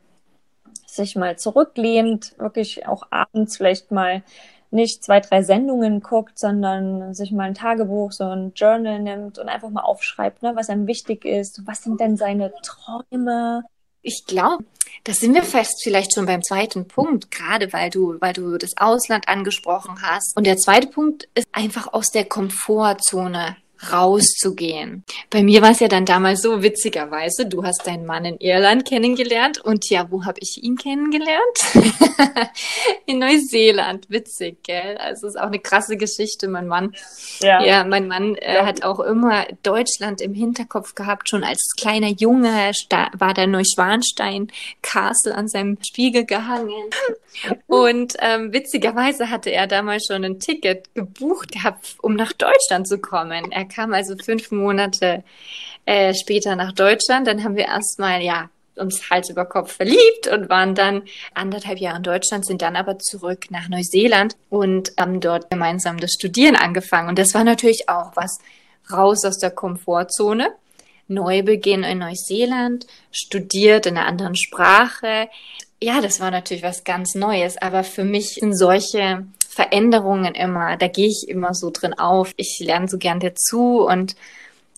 sich 0.86 1.16
mal 1.16 1.38
zurücklehnt, 1.38 2.34
wirklich 2.38 2.86
auch 2.86 3.04
abends 3.10 3.56
vielleicht 3.56 3.90
mal 3.90 4.22
nicht 4.70 5.04
zwei, 5.04 5.20
drei 5.20 5.42
Sendungen 5.42 6.00
guckt, 6.00 6.38
sondern 6.38 7.14
sich 7.14 7.32
mal 7.32 7.44
ein 7.44 7.54
Tagebuch, 7.54 8.12
so 8.12 8.24
ein 8.24 8.52
Journal 8.54 9.00
nimmt 9.00 9.38
und 9.38 9.48
einfach 9.48 9.70
mal 9.70 9.82
aufschreibt, 9.82 10.42
ne, 10.42 10.52
was 10.54 10.68
einem 10.68 10.86
wichtig 10.86 11.24
ist, 11.24 11.62
was 11.66 11.82
sind 11.82 12.00
denn 12.00 12.16
seine 12.16 12.52
Träume, 12.62 13.64
ich 14.02 14.24
glaube, 14.26 14.64
da 15.04 15.12
sind 15.12 15.34
wir 15.34 15.42
fest 15.42 15.80
vielleicht 15.82 16.14
schon 16.14 16.26
beim 16.26 16.42
zweiten 16.42 16.86
Punkt, 16.86 17.30
gerade 17.30 17.72
weil 17.72 17.90
du, 17.90 18.20
weil 18.20 18.32
du 18.32 18.56
das 18.58 18.76
Ausland 18.76 19.28
angesprochen 19.28 20.02
hast. 20.02 20.36
Und 20.36 20.46
der 20.46 20.56
zweite 20.56 20.88
Punkt 20.88 21.28
ist 21.34 21.46
einfach 21.52 21.92
aus 21.92 22.10
der 22.10 22.24
Komfortzone 22.24 23.56
rauszugehen. 23.90 25.04
Bei 25.30 25.42
mir 25.42 25.62
war 25.62 25.70
es 25.70 25.80
ja 25.80 25.88
dann 25.88 26.04
damals 26.04 26.42
so 26.42 26.62
witzigerweise, 26.62 27.46
du 27.46 27.64
hast 27.64 27.86
deinen 27.86 28.06
Mann 28.06 28.24
in 28.24 28.38
Irland 28.38 28.86
kennengelernt 28.86 29.58
und 29.58 29.88
ja, 29.90 30.10
wo 30.10 30.24
habe 30.24 30.38
ich 30.40 30.62
ihn 30.62 30.76
kennengelernt? 30.76 31.38
in 33.06 33.18
Neuseeland. 33.18 34.10
Witzig, 34.10 34.62
gell? 34.62 34.96
Also 34.98 35.26
es 35.26 35.34
ist 35.34 35.40
auch 35.40 35.46
eine 35.46 35.58
krasse 35.58 35.96
Geschichte. 35.96 36.48
Mein 36.48 36.66
Mann, 36.66 36.94
ja, 37.40 37.62
ja 37.64 37.84
mein 37.84 38.08
Mann 38.08 38.34
äh, 38.36 38.56
ja. 38.56 38.66
hat 38.66 38.82
auch 38.82 39.00
immer 39.00 39.46
Deutschland 39.62 40.20
im 40.20 40.34
Hinterkopf 40.34 40.94
gehabt. 40.94 41.28
Schon 41.28 41.44
als 41.44 41.74
kleiner 41.78 42.08
Junge 42.08 42.72
war 43.18 43.34
der 43.34 43.46
Neuschwanstein 43.46 44.48
Castle 44.82 45.34
an 45.34 45.48
seinem 45.48 45.78
Spiegel 45.82 46.24
gehangen. 46.24 46.72
Und 47.66 48.14
ähm, 48.20 48.52
witzigerweise 48.52 49.30
hatte 49.30 49.50
er 49.50 49.66
damals 49.66 50.06
schon 50.06 50.24
ein 50.24 50.40
Ticket 50.40 50.92
gebucht 50.94 51.52
gehabt, 51.52 51.96
um 52.02 52.14
nach 52.14 52.32
Deutschland 52.32 52.88
zu 52.88 52.98
kommen. 52.98 53.52
Er 53.52 53.64
kam 53.68 53.92
also 53.92 54.14
fünf 54.16 54.50
Monate 54.50 55.22
äh, 55.84 56.14
später 56.14 56.56
nach 56.56 56.72
Deutschland. 56.72 57.26
Dann 57.26 57.44
haben 57.44 57.56
wir 57.56 57.66
erstmal, 57.66 58.22
ja, 58.22 58.50
uns 58.78 59.10
Hals 59.10 59.28
über 59.30 59.44
Kopf 59.44 59.72
verliebt 59.72 60.28
und 60.32 60.48
waren 60.48 60.74
dann 60.74 61.02
anderthalb 61.34 61.78
Jahre 61.78 61.98
in 61.98 62.02
Deutschland, 62.02 62.46
sind 62.46 62.62
dann 62.62 62.76
aber 62.76 62.98
zurück 62.98 63.50
nach 63.50 63.68
Neuseeland 63.68 64.36
und 64.50 64.92
haben 64.98 65.20
dort 65.20 65.50
gemeinsam 65.50 65.98
das 65.98 66.12
Studieren 66.12 66.56
angefangen. 66.56 67.08
Und 67.08 67.18
das 67.18 67.34
war 67.34 67.44
natürlich 67.44 67.88
auch 67.88 68.12
was 68.14 68.38
raus 68.90 69.24
aus 69.24 69.38
der 69.38 69.50
Komfortzone. 69.50 70.50
Neubeginn 71.08 71.84
in 71.84 71.98
Neuseeland, 71.98 72.86
studiert 73.10 73.86
in 73.86 73.96
einer 73.96 74.06
anderen 74.06 74.36
Sprache. 74.36 75.28
Ja, 75.80 76.00
das 76.00 76.20
war 76.20 76.30
natürlich 76.30 76.62
was 76.62 76.84
ganz 76.84 77.14
Neues, 77.14 77.56
aber 77.56 77.82
für 77.82 78.04
mich 78.04 78.34
sind 78.34 78.54
solche 78.54 79.26
Veränderungen 79.58 80.36
immer, 80.36 80.76
da 80.76 80.86
gehe 80.86 81.08
ich 81.08 81.28
immer 81.28 81.52
so 81.52 81.70
drin 81.70 81.92
auf. 81.94 82.32
Ich 82.36 82.60
lerne 82.60 82.86
so 82.86 82.96
gern 82.96 83.18
dazu 83.18 83.84
und, 83.84 84.14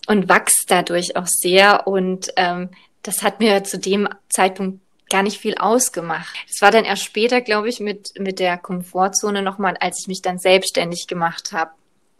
und 0.07 0.27
wachse 0.27 0.65
dadurch 0.67 1.15
auch 1.15 1.27
sehr. 1.27 1.85
Und 1.85 2.33
ähm, 2.35 2.69
das 3.03 3.21
hat 3.21 3.39
mir 3.39 3.63
zu 3.63 3.77
dem 3.77 4.09
Zeitpunkt 4.27 4.79
gar 5.11 5.21
nicht 5.21 5.37
viel 5.37 5.55
ausgemacht. 5.55 6.35
Es 6.49 6.63
war 6.63 6.71
dann 6.71 6.83
erst 6.83 7.03
später, 7.03 7.41
glaube 7.41 7.69
ich, 7.69 7.79
mit, 7.79 8.13
mit 8.17 8.39
der 8.39 8.57
Komfortzone 8.57 9.43
nochmal, 9.43 9.77
als 9.79 9.99
ich 10.01 10.07
mich 10.07 10.23
dann 10.23 10.39
selbstständig 10.39 11.05
gemacht 11.05 11.51
habe 11.51 11.69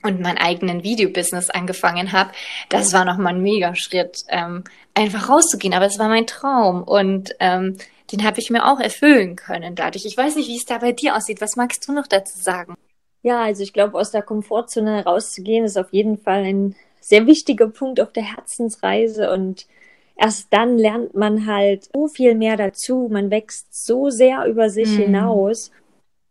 und 0.03 0.21
mein 0.21 0.37
eigenen 0.37 0.83
Videobusiness 0.83 1.49
angefangen 1.49 2.11
habe. 2.11 2.29
Das 2.69 2.93
war 2.93 3.05
nochmal 3.05 3.33
ein 3.33 3.41
Megaschritt, 3.41 4.19
ähm, 4.29 4.65
einfach 4.93 5.29
rauszugehen. 5.29 5.73
Aber 5.73 5.87
es 5.87 5.97
war 5.97 6.09
mein 6.09 6.27
Traum. 6.27 6.83
Und 6.83 7.31
ähm, 7.39 7.77
den 8.11 8.23
habe 8.23 8.39
ich 8.39 8.49
mir 8.49 8.65
auch 8.65 8.79
erfüllen 8.79 9.35
können 9.35 9.75
dadurch. 9.75 10.05
Ich 10.05 10.17
weiß 10.17 10.35
nicht, 10.35 10.49
wie 10.49 10.57
es 10.57 10.65
da 10.65 10.77
bei 10.79 10.91
dir 10.91 11.15
aussieht. 11.15 11.41
Was 11.41 11.55
magst 11.55 11.87
du 11.87 11.93
noch 11.93 12.07
dazu 12.07 12.37
sagen? 12.37 12.75
Ja, 13.23 13.43
also 13.43 13.63
ich 13.63 13.73
glaube, 13.73 13.97
aus 13.97 14.11
der 14.11 14.23
Komfortzone 14.23 15.05
rauszugehen 15.05 15.65
ist 15.65 15.77
auf 15.77 15.93
jeden 15.93 16.17
Fall 16.17 16.43
ein 16.43 16.75
sehr 16.99 17.27
wichtiger 17.27 17.67
Punkt 17.67 17.99
auf 17.99 18.11
der 18.13 18.23
Herzensreise 18.23 19.31
und 19.31 19.67
erst 20.15 20.47
dann 20.51 20.77
lernt 20.77 21.15
man 21.15 21.45
halt 21.45 21.89
so 21.93 22.07
viel 22.07 22.35
mehr 22.35 22.57
dazu. 22.57 23.09
Man 23.11 23.31
wächst 23.31 23.85
so 23.85 24.09
sehr 24.09 24.45
über 24.45 24.69
sich 24.69 24.89
mhm. 24.89 25.03
hinaus. 25.03 25.71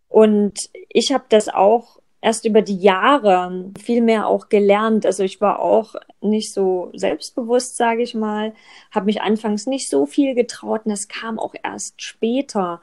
Und 0.09 0.71
ich 0.89 1.13
habe 1.13 1.25
das 1.29 1.49
auch 1.49 2.00
erst 2.21 2.45
über 2.45 2.63
die 2.63 2.79
Jahre 2.79 3.71
viel 3.83 4.03
mehr 4.03 4.27
auch 4.27 4.49
gelernt. 4.49 5.07
Also 5.07 5.23
ich 5.23 5.41
war 5.41 5.61
auch 5.61 5.95
nicht 6.21 6.53
so 6.53 6.91
selbstbewusst, 6.95 7.77
sage 7.77 8.03
ich 8.03 8.15
mal, 8.15 8.53
habe 8.91 9.07
mich 9.07 9.23
anfangs 9.23 9.67
nicht 9.67 9.89
so 9.89 10.07
viel 10.07 10.35
getraut 10.35 10.83
und 10.85 10.91
das 10.91 11.09
kam 11.09 11.39
auch 11.39 11.55
erst 11.63 12.03
später, 12.03 12.81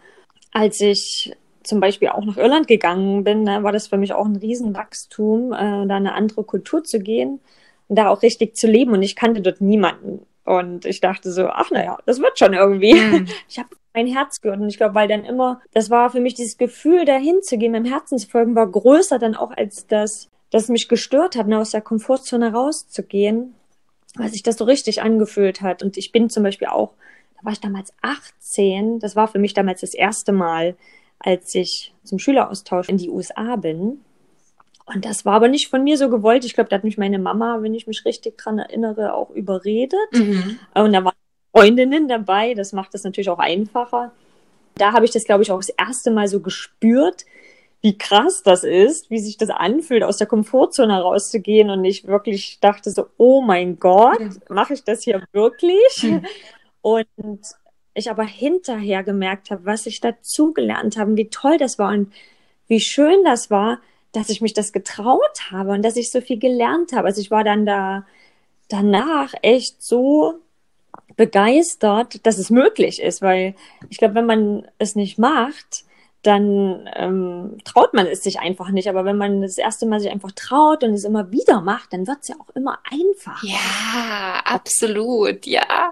als 0.52 0.82
ich 0.82 1.36
zum 1.64 1.80
Beispiel 1.80 2.10
auch 2.10 2.24
nach 2.24 2.38
Irland 2.38 2.68
gegangen 2.68 3.24
bin, 3.24 3.44
ne, 3.44 3.62
war 3.62 3.72
das 3.72 3.88
für 3.88 3.98
mich 3.98 4.14
auch 4.14 4.26
ein 4.26 4.38
Riesenwachstum, 4.38 5.52
äh, 5.52 5.86
da 5.86 5.96
eine 5.96 6.14
andere 6.14 6.44
Kultur 6.44 6.84
zu 6.84 7.00
gehen 7.00 7.42
und 7.88 7.98
da 7.98 8.10
auch 8.10 8.22
richtig 8.22 8.56
zu 8.56 8.68
leben. 8.68 8.94
Und 8.94 9.04
ich 9.04 9.16
kannte 9.16 9.42
dort 9.42 9.62
niemanden. 9.62 10.26
Und 10.46 10.86
ich 10.86 11.02
dachte 11.02 11.30
so, 11.32 11.48
ach 11.48 11.72
naja, 11.72 11.98
das 12.06 12.22
wird 12.22 12.40
schon 12.40 12.54
irgendwie. 12.54 12.94
Mhm. 12.94 13.28
Ich 13.50 13.60
habe 13.60 13.70
mein 13.98 14.08
Herz 14.08 14.42
gehört. 14.42 14.60
Und 14.60 14.70
ich 14.70 14.78
glaube, 14.78 14.94
weil 14.94 15.08
dann 15.08 15.26
immer, 15.26 15.60
das 15.74 15.90
war 15.90 16.12
für 16.12 16.20
mich 16.20 16.36
dieses 16.36 16.58
Gefühl, 16.58 17.04
dahin 17.04 17.42
zu 17.42 17.58
gehen, 17.58 17.72
meinem 17.72 17.86
Herzen 17.86 18.20
zu 18.20 18.30
folgen, 18.30 18.56
war 18.56 18.68
größer 18.68 19.18
dann 19.18 19.36
auch 19.36 19.52
als 19.52 19.88
das, 19.88 20.30
das 20.52 20.70
mich 20.70 20.88
gestört 20.88 21.36
hat, 21.36 21.48
ne, 21.48 21.58
aus 21.58 21.72
der 21.72 21.82
Komfortzone 21.82 22.54
rauszugehen, 22.54 23.56
weil 24.16 24.30
sich 24.30 24.44
das 24.44 24.58
so 24.58 24.66
richtig 24.66 25.02
angefühlt 25.02 25.62
hat. 25.62 25.82
Und 25.82 25.98
ich 25.98 26.12
bin 26.12 26.30
zum 26.30 26.44
Beispiel 26.44 26.68
auch, 26.68 26.92
da 27.38 27.46
war 27.46 27.54
ich 27.54 27.60
damals 27.60 27.92
18, 28.04 29.00
das 29.00 29.16
war 29.16 29.28
für 29.28 29.40
mich 29.40 29.56
damals 29.56 29.82
das 29.82 29.96
erste 29.96 30.32
Mal, 30.32 30.76
als 31.18 31.56
ich 31.56 31.94
zum 32.04 32.20
Schüleraustausch 32.20 32.90
in 32.90 32.98
die 32.98 33.10
USA 33.10 33.56
bin. 33.56 34.02
Und 34.86 35.06
das 35.06 35.26
war 35.26 35.34
aber 35.34 35.48
nicht 35.48 35.70
von 35.70 35.84
mir 35.84 35.98
so 35.98 36.10
gewollt. 36.10 36.46
Ich 36.46 36.54
glaube, 36.54 36.70
da 36.70 36.76
hat 36.76 36.84
mich 36.84 37.00
meine 37.00 37.20
Mama, 37.20 37.58
wenn 37.62 37.74
ich 37.74 37.88
mich 37.88 38.06
richtig 38.06 38.38
dran 38.38 38.60
erinnere, 38.60 39.16
auch 39.16 39.32
überredet. 39.32 40.00
Mhm. 40.14 40.60
Und 40.76 40.94
da 40.94 41.04
waren 41.04 41.17
Freundinnen 41.58 42.08
dabei. 42.08 42.54
Das 42.54 42.74
macht 42.74 42.94
das 42.94 43.04
natürlich 43.04 43.30
auch 43.30 43.40
einfacher. 43.40 44.12
Da 44.76 44.94
habe 44.94 45.06
ich 45.06 45.12
das, 45.12 45.26
glaube 45.26 45.44
ich, 45.44 45.52
auch 45.52 45.58
das 45.58 45.70
erste 45.70 46.12
Mal 46.12 46.28
so 46.28 46.40
gespürt, 46.40 47.26
wie 47.82 47.98
krass 47.98 48.44
das 48.44 48.64
ist, 48.64 49.10
wie 49.10 49.20
sich 49.20 49.38
das 49.38 49.50
anfühlt, 49.50 50.04
aus 50.04 50.18
der 50.18 50.28
Komfortzone 50.28 51.00
rauszugehen. 51.00 51.70
Und 51.70 51.86
ich 51.86 52.08
wirklich 52.08 52.60
dachte 52.60 52.92
so, 52.92 53.08
oh 53.18 53.42
mein 53.42 53.80
Gott, 53.80 54.20
mache 54.50 54.74
ich 54.74 54.84
das 54.84 55.04
hier 55.04 55.24
wirklich? 55.32 56.04
Mhm. 56.04 56.26
Und 56.82 57.40
ich 57.94 58.10
aber 58.10 58.24
hinterher 58.24 59.04
gemerkt 59.04 59.50
habe, 59.50 59.66
was 59.66 59.86
ich 59.88 60.00
dazugelernt 60.00 60.98
habe, 60.98 61.18
wie 61.18 61.30
toll 61.30 61.58
das 61.58 61.80
war 61.80 61.92
und 61.92 62.14
wie 62.68 62.80
schön 62.80 63.24
das 63.24 63.50
war, 63.50 63.80
dass 64.12 64.30
ich 64.30 64.42
mich 64.42 64.54
das 64.54 64.72
getraut 64.72 65.52
habe 65.52 65.72
und 65.72 65.84
dass 65.84 65.96
ich 65.96 66.12
so 66.12 66.22
viel 66.22 66.40
gelernt 66.40 66.94
habe. 66.94 67.08
Also 67.08 67.22
ich 67.22 67.32
war 67.32 67.44
dann 67.44 67.66
da 67.66 68.06
danach 68.70 69.34
echt 69.42 69.82
so 69.82 70.40
begeistert, 71.18 72.26
dass 72.26 72.38
es 72.38 72.50
möglich 72.50 73.02
ist, 73.02 73.22
weil 73.22 73.56
ich 73.90 73.98
glaube, 73.98 74.16
wenn 74.16 74.26
man 74.26 74.68
es 74.78 74.96
nicht 74.96 75.18
macht, 75.18 75.84
dann 76.24 76.90
ähm, 76.96 77.58
traut 77.64 77.94
man 77.94 78.06
es 78.06 78.24
sich 78.24 78.40
einfach 78.40 78.70
nicht. 78.70 78.88
Aber 78.88 79.06
wenn 79.06 79.18
man 79.18 79.42
das 79.42 79.58
erste 79.58 79.86
Mal 79.86 80.00
sich 80.00 80.12
einfach 80.12 80.32
traut 80.34 80.84
und 80.84 80.94
es 80.94 81.04
immer 81.04 81.32
wieder 81.32 81.62
macht, 81.62 81.94
dann 81.94 82.08
wird 82.08 82.20
es 82.22 82.30
ja 82.30 82.36
auch 82.40 82.56
immer 82.56 82.80
einfacher. 82.90 83.46
Ja, 83.46 84.42
absolut, 84.46 85.46
ja. 85.46 85.92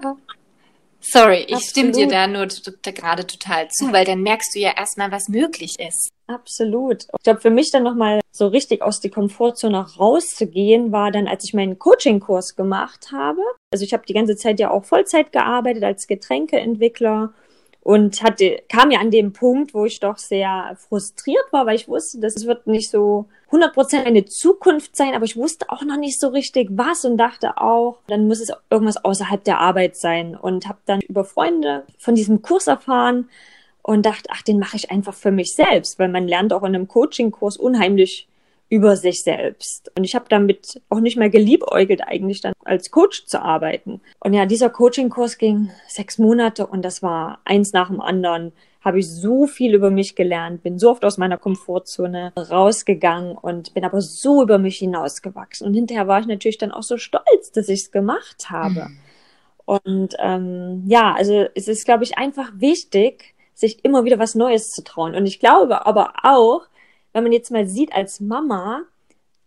Sorry, 1.00 1.46
ich 1.48 1.54
Absolut. 1.54 1.64
stimme 1.64 1.92
dir 1.92 2.08
da 2.08 2.28
nur 2.28 2.48
gerade 2.82 3.28
total 3.28 3.70
zu, 3.70 3.92
weil 3.92 4.06
dann 4.06 4.22
merkst 4.22 4.56
du 4.56 4.60
ja 4.60 4.72
erstmal, 4.76 5.12
was 5.12 5.30
möglich 5.30 5.76
ist. 5.80 6.10
Absolut. 6.28 7.04
Ich 7.18 7.24
glaube, 7.24 7.40
für 7.40 7.52
mich 7.52 7.70
dann 7.72 7.84
nochmal 7.84 8.20
so 8.32 8.48
richtig 8.48 8.82
aus 8.82 9.00
der 9.00 9.12
Komfortzone 9.12 9.80
rauszugehen, 9.98 10.92
war 10.92 11.12
dann, 11.12 11.28
als 11.28 11.44
ich 11.44 11.54
meinen 11.54 11.78
Coaching-Kurs 11.78 12.56
gemacht 12.56 13.12
habe. 13.12 13.42
Also 13.72 13.86
ich 13.86 13.94
habe 13.94 14.06
die 14.08 14.14
ganze 14.14 14.36
Zeit 14.36 14.60
ja 14.60 14.72
auch 14.72 14.86
Vollzeit 14.86 15.32
gearbeitet 15.32 15.84
als 15.84 16.08
Getränkeentwickler 16.08 17.34
und 17.82 18.24
hatte, 18.24 18.64
kam 18.68 18.90
ja 18.90 19.00
an 19.00 19.12
dem 19.12 19.32
Punkt, 19.34 19.76
wo 19.76 19.86
ich 19.86 20.00
doch 20.00 20.18
sehr 20.18 20.76
frustriert 20.90 21.46
war, 21.52 21.68
weil 21.68 21.76
ich 21.76 21.88
wusste, 21.88 22.20
das 22.20 22.48
wird 22.48 22.66
nicht 22.66 22.90
so 22.90 23.28
100% 23.52 24.04
eine 24.04 24.26
Zukunft 24.26 24.96
sein, 24.96 25.14
aber 25.14 25.26
ich 25.26 25.38
wusste 25.38 25.70
auch 25.70 25.84
noch 25.84 25.98
nicht 25.98 26.20
so 26.20 26.30
richtig 26.30 26.70
was 26.72 27.06
und 27.06 27.18
dachte 27.18 27.58
auch, 27.58 28.00
dann 28.08 28.28
muss 28.28 28.40
es 28.42 28.52
irgendwas 28.72 29.06
außerhalb 29.06 29.44
der 29.44 29.60
Arbeit 29.60 29.96
sein 29.96 30.36
und 30.36 30.68
habe 30.68 30.80
dann 30.88 31.02
über 31.02 31.24
Freunde 31.24 31.86
von 32.00 32.16
diesem 32.16 32.42
Kurs 32.42 32.66
erfahren 32.66 33.30
und 33.88 34.04
dachte, 34.04 34.30
ach, 34.32 34.42
den 34.42 34.58
mache 34.58 34.78
ich 34.78 34.90
einfach 34.90 35.14
für 35.14 35.30
mich 35.30 35.54
selbst, 35.54 36.00
weil 36.00 36.10
man 36.10 36.28
lernt 36.28 36.52
auch 36.54 36.64
in 36.64 36.74
einem 36.74 36.88
Coaching-Kurs 36.88 37.56
unheimlich 37.56 38.28
über 38.68 38.96
sich 38.96 39.22
selbst. 39.22 39.92
Und 39.96 40.04
ich 40.04 40.16
habe 40.16 40.26
damit 40.28 40.82
auch 40.90 41.00
nicht 41.00 41.18
mehr 41.18 41.30
geliebäugelt, 41.30 42.02
eigentlich 42.02 42.42
dann 42.42 42.54
als 42.64 42.90
Coach 42.90 43.28
zu 43.28 43.44
arbeiten. 43.44 44.02
Und 44.20 44.34
ja, 44.34 44.48
dieser 44.48 44.72
Coaching-Kurs 44.72 45.38
ging 45.38 45.70
sechs 45.88 46.18
Monate 46.18 46.66
und 46.66 46.82
das 46.82 47.04
war 47.04 47.42
eins 47.46 47.74
nach 47.74 47.90
dem 47.90 48.02
anderen. 48.02 48.54
Habe 48.82 48.98
ich 48.98 49.08
so 49.08 49.46
viel 49.46 49.76
über 49.76 49.92
mich 49.92 50.16
gelernt, 50.16 50.64
bin 50.64 50.80
so 50.80 50.90
oft 50.90 51.06
aus 51.06 51.20
meiner 51.20 51.38
Komfortzone 51.38 52.34
rausgegangen 52.36 53.38
und 53.38 53.76
bin 53.76 53.86
aber 53.86 54.02
so 54.02 54.42
über 54.42 54.58
mich 54.58 54.80
hinausgewachsen. 54.80 55.68
Und 55.68 55.76
hinterher 55.76 56.08
war 56.08 56.22
ich 56.22 56.26
natürlich 56.28 56.58
dann 56.58 56.72
auch 56.72 56.84
so 56.84 56.98
stolz, 56.98 57.52
dass 57.54 57.70
ich 57.70 57.82
es 57.82 57.92
gemacht 57.92 58.50
habe. 58.50 58.86
Mhm. 58.86 58.98
Und 59.66 60.16
ähm, 60.20 60.84
ja, 60.88 61.14
also 61.14 61.46
es 61.54 61.68
ist, 61.68 61.86
glaube 61.86 62.04
ich, 62.04 62.18
einfach 62.18 62.52
wichtig, 62.56 63.35
sich 63.56 63.84
immer 63.84 64.04
wieder 64.04 64.20
was 64.20 64.36
Neues 64.36 64.70
zu 64.70 64.84
trauen. 64.84 65.16
Und 65.16 65.26
ich 65.26 65.40
glaube 65.40 65.86
aber 65.86 66.14
auch, 66.24 66.68
wenn 67.14 67.24
man 67.24 67.32
jetzt 67.32 67.50
mal 67.50 67.66
sieht, 67.68 67.94
als 67.94 68.20
Mama 68.20 68.82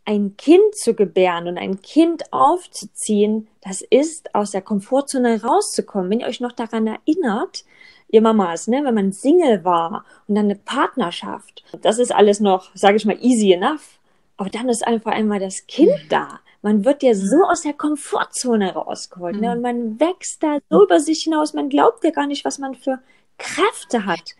ein 0.04 0.38
Kind 0.38 0.74
zu 0.74 0.94
gebären 0.94 1.48
und 1.48 1.58
ein 1.58 1.82
Kind 1.82 2.32
aufzuziehen, 2.32 3.46
das 3.60 3.82
ist 3.82 4.34
aus 4.34 4.52
der 4.52 4.62
Komfortzone 4.62 5.42
rauszukommen. 5.42 6.10
Wenn 6.10 6.20
ihr 6.20 6.26
euch 6.28 6.40
noch 6.40 6.52
daran 6.52 6.86
erinnert, 6.86 7.66
ihr 8.08 8.22
Mamas, 8.22 8.68
ne, 8.68 8.82
wenn 8.84 8.94
man 8.94 9.12
Single 9.12 9.64
war 9.64 10.06
und 10.26 10.34
dann 10.34 10.46
eine 10.46 10.56
Partnerschaft, 10.56 11.62
das 11.82 11.98
ist 11.98 12.14
alles 12.14 12.40
noch, 12.40 12.70
sage 12.74 12.96
ich 12.96 13.04
mal, 13.04 13.18
easy 13.20 13.52
enough. 13.52 13.98
Aber 14.38 14.48
dann 14.48 14.70
ist 14.70 14.86
einfach 14.86 15.12
einmal 15.12 15.40
das 15.40 15.66
Kind 15.66 15.90
mhm. 15.90 16.08
da. 16.08 16.40
Man 16.62 16.86
wird 16.86 17.02
ja 17.02 17.14
so 17.14 17.44
aus 17.44 17.62
der 17.62 17.74
Komfortzone 17.74 18.72
rausgeholt, 18.72 19.38
ne? 19.38 19.48
Mhm. 19.48 19.52
Und 19.56 19.60
man 19.60 20.00
wächst 20.00 20.42
da 20.42 20.58
so 20.70 20.84
über 20.84 21.00
sich 21.00 21.24
hinaus. 21.24 21.52
Man 21.52 21.68
glaubt 21.68 22.02
ja 22.02 22.10
gar 22.10 22.26
nicht, 22.26 22.46
was 22.46 22.58
man 22.58 22.74
für 22.74 22.98
Kräfte 23.38 24.04
hat. 24.06 24.34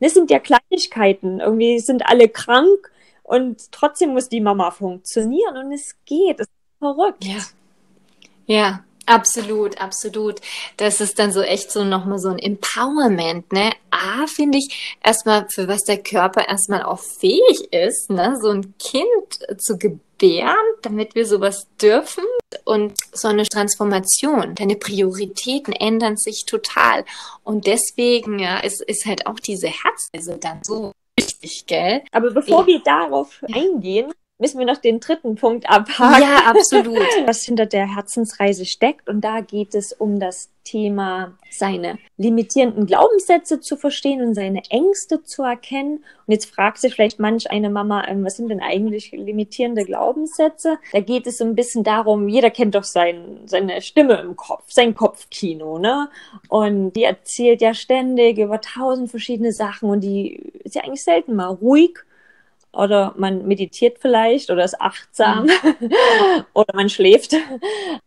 Das 0.00 0.14
sind 0.14 0.30
ja 0.30 0.38
Kleinigkeiten. 0.38 1.40
Irgendwie 1.40 1.80
sind 1.80 2.06
alle 2.06 2.28
krank 2.28 2.90
und 3.22 3.72
trotzdem 3.72 4.10
muss 4.10 4.28
die 4.28 4.40
Mama 4.40 4.70
funktionieren 4.70 5.56
und 5.56 5.72
es 5.72 5.96
geht. 6.04 6.40
Es 6.40 6.46
ist 6.46 6.78
verrückt. 6.78 7.24
Ja. 7.24 7.38
Ja, 8.46 8.84
Absolut, 9.06 9.80
absolut. 9.80 10.40
Das 10.76 11.00
ist 11.00 11.18
dann 11.18 11.32
so 11.32 11.42
echt 11.42 11.70
so 11.72 11.84
nochmal 11.84 12.18
so 12.18 12.28
ein 12.28 12.38
Empowerment, 12.38 13.52
ne? 13.52 13.72
A, 13.92 14.26
finde 14.26 14.58
ich 14.58 14.96
erstmal, 15.04 15.46
für 15.50 15.68
was 15.68 15.82
der 15.82 16.02
Körper 16.02 16.48
erstmal 16.48 16.82
auch 16.82 16.98
fähig 16.98 17.72
ist, 17.72 18.10
ne? 18.10 18.38
So 18.40 18.50
ein 18.50 18.74
Kind 18.78 19.60
zu 19.60 19.76
gebären, 19.76 20.56
damit 20.80 21.14
wir 21.14 21.26
sowas 21.26 21.66
dürfen 21.80 22.24
und 22.64 22.94
so 23.12 23.28
eine 23.28 23.44
Transformation. 23.44 24.54
Deine 24.54 24.76
Prioritäten 24.76 25.72
ändern 25.72 26.16
sich 26.16 26.44
total. 26.46 27.04
Und 27.44 27.66
deswegen 27.66 28.38
ja, 28.38 28.58
ist, 28.58 28.82
ist 28.82 29.04
halt 29.04 29.26
auch 29.26 29.38
diese 29.38 29.68
Herzreise 29.68 30.38
dann 30.38 30.60
so 30.62 30.92
wichtig, 31.18 31.64
gell? 31.66 32.02
Aber 32.12 32.30
bevor 32.30 32.62
ich, 32.62 32.66
wir 32.68 32.80
darauf 32.82 33.42
ja. 33.46 33.56
eingehen, 33.56 34.12
müssen 34.42 34.58
wir 34.58 34.66
noch 34.66 34.78
den 34.78 34.98
dritten 34.98 35.36
Punkt 35.36 35.70
abhaken. 35.70 36.20
Ja, 36.20 36.38
absolut. 36.46 36.98
Was 37.26 37.44
hinter 37.44 37.64
der 37.64 37.94
Herzensreise 37.94 38.66
steckt. 38.66 39.08
Und 39.08 39.20
da 39.20 39.40
geht 39.40 39.72
es 39.72 39.92
um 39.92 40.18
das 40.18 40.50
Thema, 40.64 41.38
seine 41.48 41.96
limitierenden 42.16 42.86
Glaubenssätze 42.86 43.60
zu 43.60 43.76
verstehen 43.76 44.20
und 44.20 44.34
seine 44.34 44.62
Ängste 44.68 45.22
zu 45.22 45.44
erkennen. 45.44 45.98
Und 46.26 46.32
jetzt 46.32 46.46
fragt 46.46 46.78
sich 46.78 46.94
vielleicht 46.94 47.20
manch 47.20 47.52
eine 47.52 47.70
Mama, 47.70 48.04
ähm, 48.08 48.24
was 48.24 48.36
sind 48.36 48.48
denn 48.48 48.60
eigentlich 48.60 49.12
limitierende 49.12 49.84
Glaubenssätze? 49.84 50.78
Da 50.92 50.98
geht 50.98 51.28
es 51.28 51.38
so 51.38 51.44
ein 51.44 51.54
bisschen 51.54 51.84
darum, 51.84 52.28
jeder 52.28 52.50
kennt 52.50 52.74
doch 52.74 52.84
sein, 52.84 53.42
seine 53.46 53.80
Stimme 53.80 54.14
im 54.14 54.34
Kopf, 54.34 54.64
sein 54.72 54.96
Kopfkino, 54.96 55.78
ne? 55.78 56.10
Und 56.48 56.94
die 56.94 57.04
erzählt 57.04 57.60
ja 57.60 57.74
ständig 57.74 58.38
über 58.38 58.60
tausend 58.60 59.08
verschiedene 59.08 59.52
Sachen 59.52 59.88
und 59.88 60.00
die 60.00 60.34
ist 60.64 60.74
ja 60.74 60.82
eigentlich 60.82 61.04
selten 61.04 61.36
mal 61.36 61.46
ruhig 61.46 62.00
oder 62.72 63.14
man 63.16 63.46
meditiert 63.46 63.98
vielleicht 63.98 64.50
oder 64.50 64.64
ist 64.64 64.80
achtsam 64.80 65.44
mhm. 65.44 65.92
oder 66.54 66.74
man 66.74 66.88
schläft. 66.88 67.36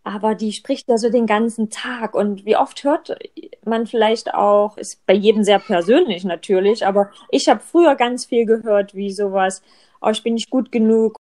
Aber 0.03 0.35
die 0.35 0.53
spricht 0.53 0.89
ja 0.89 0.97
so 0.97 1.09
den 1.09 1.27
ganzen 1.27 1.69
Tag. 1.69 2.15
Und 2.15 2.45
wie 2.45 2.57
oft 2.57 2.83
hört 2.83 3.15
man 3.63 3.85
vielleicht 3.85 4.33
auch, 4.33 4.77
ist 4.77 5.05
bei 5.05 5.13
jedem 5.13 5.43
sehr 5.43 5.59
persönlich 5.59 6.23
natürlich, 6.23 6.85
aber 6.85 7.11
ich 7.29 7.47
habe 7.47 7.59
früher 7.59 7.95
ganz 7.95 8.25
viel 8.25 8.45
gehört, 8.45 8.95
wie 8.95 9.11
sowas, 9.11 9.61
oh, 10.01 10.09
ich 10.09 10.23
bin 10.23 10.33
nicht 10.33 10.49
gut 10.49 10.71
genug 10.71 11.17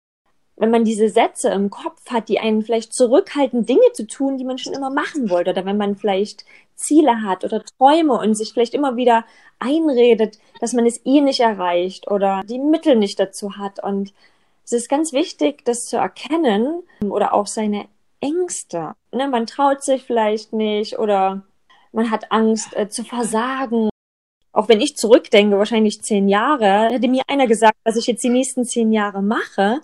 wenn 0.59 0.71
man 0.71 0.85
diese 0.85 1.09
Sätze 1.09 1.50
im 1.50 1.71
Kopf 1.71 2.11
hat, 2.11 2.29
die 2.29 2.41
einen 2.41 2.62
vielleicht 2.62 2.93
zurückhalten, 2.93 3.65
Dinge 3.65 3.93
zu 3.93 4.07
tun, 4.07 4.38
die 4.38 4.45
man 4.45 4.59
schon 4.59 4.73
immer 4.73 4.91
machen 4.91 5.31
wollte, 5.31 5.50
oder 5.50 5.65
wenn 5.65 5.77
man 5.77 5.97
vielleicht 5.97 6.45
Ziele 6.75 7.23
hat 7.23 7.45
oder 7.45 7.62
Träume 7.65 8.15
und 8.15 8.35
sich 8.35 8.53
vielleicht 8.53 8.75
immer 8.75 8.97
wieder 8.97 9.25
einredet, 9.59 10.38
dass 10.61 10.73
man 10.73 10.87
es 10.87 11.05
eh 11.05 11.21
nicht 11.21 11.41
erreicht 11.41 12.11
oder 12.11 12.43
die 12.49 12.59
Mittel 12.59 12.97
nicht 12.97 13.19
dazu 13.19 13.57
hat. 13.57 13.83
Und 13.83 14.12
es 14.65 14.73
ist 14.73 14.88
ganz 14.88 15.12
wichtig, 15.12 15.65
das 15.65 15.85
zu 15.87 15.97
erkennen 15.97 16.83
oder 17.09 17.35
auch 17.35 17.47
seine 17.47 17.87
Ängste. 18.21 18.95
Ne, 19.12 19.29
man 19.29 19.47
traut 19.47 19.83
sich 19.83 20.05
vielleicht 20.05 20.53
nicht 20.53 20.99
oder 20.99 21.43
man 21.93 22.11
hat 22.11 22.31
Angst 22.31 22.77
äh, 22.77 22.88
zu 22.88 23.05
versagen 23.05 23.88
auch 24.59 24.69
wenn 24.69 24.81
ich 24.81 24.97
zurückdenke, 24.97 25.57
wahrscheinlich 25.57 26.03
zehn 26.03 26.29
Jahre, 26.29 26.88
hätte 26.91 27.07
mir 27.07 27.23
einer 27.29 27.47
gesagt, 27.47 27.77
was 27.85 27.95
ich 27.95 28.09
jetzt 28.09 28.25
die 28.25 28.29
nächsten 28.29 28.65
zehn 28.65 28.93
Jahre 28.93 29.23
mache, 29.23 29.81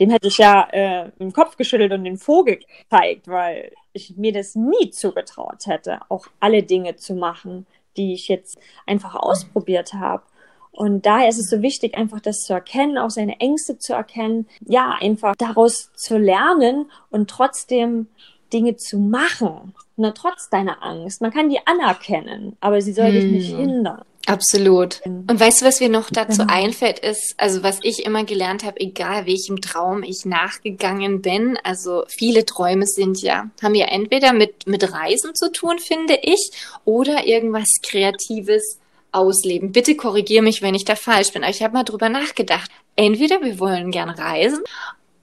dem 0.00 0.10
hätte 0.10 0.28
ich 0.28 0.38
ja 0.38 0.68
äh, 0.70 1.10
den 1.18 1.32
Kopf 1.32 1.56
geschüttelt 1.56 1.92
und 1.92 2.04
den 2.04 2.16
Vogel 2.16 2.58
gezeigt, 2.58 3.28
weil 3.28 3.72
ich 3.92 4.16
mir 4.16 4.32
das 4.32 4.54
nie 4.54 4.90
zugetraut 4.90 5.66
hätte, 5.66 6.00
auch 6.08 6.26
alle 6.40 6.62
Dinge 6.62 6.96
zu 6.96 7.14
machen, 7.14 7.66
die 7.96 8.14
ich 8.14 8.28
jetzt 8.28 8.58
einfach 8.86 9.14
ausprobiert 9.14 9.94
habe. 9.94 10.24
Und 10.72 11.06
daher 11.06 11.28
ist 11.28 11.38
es 11.38 11.48
so 11.48 11.62
wichtig, 11.62 11.96
einfach 11.96 12.20
das 12.20 12.42
zu 12.42 12.52
erkennen, 12.52 12.98
auch 12.98 13.10
seine 13.10 13.38
Ängste 13.38 13.78
zu 13.78 13.92
erkennen, 13.92 14.48
ja, 14.66 14.96
einfach 15.00 15.36
daraus 15.36 15.92
zu 15.94 16.18
lernen 16.18 16.90
und 17.10 17.30
trotzdem 17.30 18.08
Dinge 18.52 18.76
zu 18.76 18.98
machen, 18.98 19.74
ne, 19.96 20.12
trotz 20.14 20.50
deiner 20.50 20.82
Angst. 20.82 21.20
Man 21.20 21.30
kann 21.30 21.48
die 21.48 21.64
anerkennen, 21.64 22.56
aber 22.60 22.80
sie 22.80 22.92
soll 22.92 23.06
hm. 23.06 23.12
dich 23.12 23.24
nicht 23.24 23.50
hm. 23.52 23.58
hindern. 23.58 24.04
Absolut. 24.26 25.00
Und 25.04 25.38
weißt 25.38 25.60
du, 25.60 25.66
was 25.66 25.80
mir 25.80 25.88
noch 25.88 26.08
dazu 26.10 26.42
genau. 26.42 26.52
einfällt, 26.52 26.98
ist, 26.98 27.34
also 27.36 27.62
was 27.62 27.80
ich 27.82 28.06
immer 28.06 28.24
gelernt 28.24 28.64
habe, 28.64 28.80
egal 28.80 29.26
welchem 29.26 29.60
Traum 29.60 30.02
ich 30.02 30.24
nachgegangen 30.24 31.20
bin, 31.20 31.58
also 31.62 32.04
viele 32.08 32.46
Träume 32.46 32.86
sind 32.86 33.20
ja, 33.20 33.50
haben 33.62 33.74
ja 33.74 33.86
entweder 33.86 34.32
mit, 34.32 34.66
mit 34.66 34.92
Reisen 34.92 35.34
zu 35.34 35.52
tun, 35.52 35.78
finde 35.78 36.18
ich, 36.22 36.52
oder 36.84 37.26
irgendwas 37.26 37.68
Kreatives 37.82 38.78
ausleben. 39.12 39.72
Bitte 39.72 39.94
korrigiere 39.94 40.42
mich, 40.42 40.60
wenn 40.60 40.74
ich 40.74 40.84
da 40.84 40.96
falsch 40.96 41.32
bin. 41.32 41.44
Aber 41.44 41.52
ich 41.52 41.62
habe 41.62 41.74
mal 41.74 41.84
drüber 41.84 42.08
nachgedacht. 42.08 42.70
Entweder 42.96 43.42
wir 43.42 43.58
wollen 43.58 43.90
gern 43.90 44.10
reisen 44.10 44.62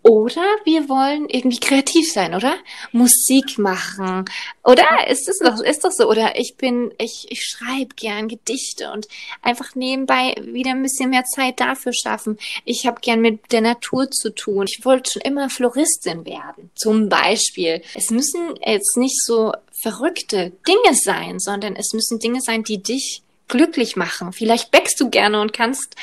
oder 0.04 0.44
wir 0.64 0.90
wollen 0.90 1.30
irgendwie 1.30 1.60
kreativ 1.60 2.12
sein, 2.12 2.34
oder? 2.34 2.56
Musik 2.92 3.60
machen. 3.60 4.26
Oder 4.64 5.08
ist 5.08 5.28
das 5.28 5.38
doch, 5.38 5.60
ist 5.64 5.84
doch 5.86 5.92
so? 5.92 6.10
Oder 6.10 6.40
ich 6.40 6.58
bin, 6.58 6.92
ich, 6.98 7.28
ich 7.30 7.46
schreibe 7.46 7.94
gern 7.96 8.28
Gedichte 8.28 8.92
und 8.92 9.08
einfach 9.44 9.76
nebenbei 9.76 10.36
wieder 10.42 10.72
ein 10.72 10.82
bisschen 10.82 11.12
mehr 11.12 11.26
Zeit 11.26 11.60
dafür 11.60 11.94
schaffen. 11.94 12.40
Ich 12.66 12.88
habe 12.88 13.02
gern 13.02 13.22
mit 13.22 13.52
der 13.52 13.62
Natur 13.62 14.10
zu 14.10 14.34
tun. 14.34 14.66
Ich 14.68 14.84
wollte 14.86 15.12
schon 15.12 15.22
immer 15.22 15.50
Floristin 15.50 16.26
werden. 16.26 16.72
Zum 16.74 17.08
Beispiel. 17.08 17.84
Es 17.94 18.10
müssen 18.10 18.56
jetzt 18.66 18.98
nicht 18.98 19.24
so 19.24 19.52
verrückte 19.84 20.52
Dinge 20.68 20.96
sein, 20.96 21.40
sondern 21.40 21.76
es 21.76 21.94
müssen 21.94 22.18
Dinge 22.18 22.42
sein, 22.42 22.64
die 22.64 22.82
dich 22.82 23.22
glücklich 23.52 23.96
machen. 23.96 24.34
Vielleicht 24.34 24.72
bäckst 24.72 25.00
du 25.00 25.12
gerne 25.12 25.40
und 25.40 25.54
kannst 25.54 25.96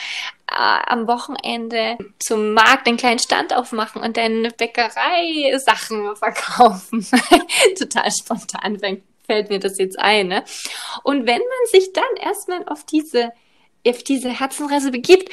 äh, 0.49 0.55
am 0.55 1.09
Wochenende 1.09 1.99
zum 2.21 2.53
Markt 2.53 2.87
einen 2.87 2.99
kleinen 2.99 3.19
Stand 3.19 3.53
aufmachen 3.53 4.01
und 4.03 4.17
deine 4.17 4.51
Bäckerei-Sachen 4.51 6.15
verkaufen. 6.15 7.05
Total 7.79 8.11
spontan 8.13 8.79
fällt 9.29 9.51
mir 9.51 9.59
das 9.59 9.79
jetzt 9.79 9.99
ein. 9.99 10.29
Ne? 10.29 10.45
Und 11.03 11.27
wenn 11.27 11.41
man 11.41 11.67
sich 11.71 11.93
dann 11.93 12.05
erstmal 12.21 12.67
auf 12.69 12.85
diese, 12.85 13.33
auf 13.87 14.03
diese 14.03 14.31
Herzenreise 14.31 14.91
begibt, 14.91 15.31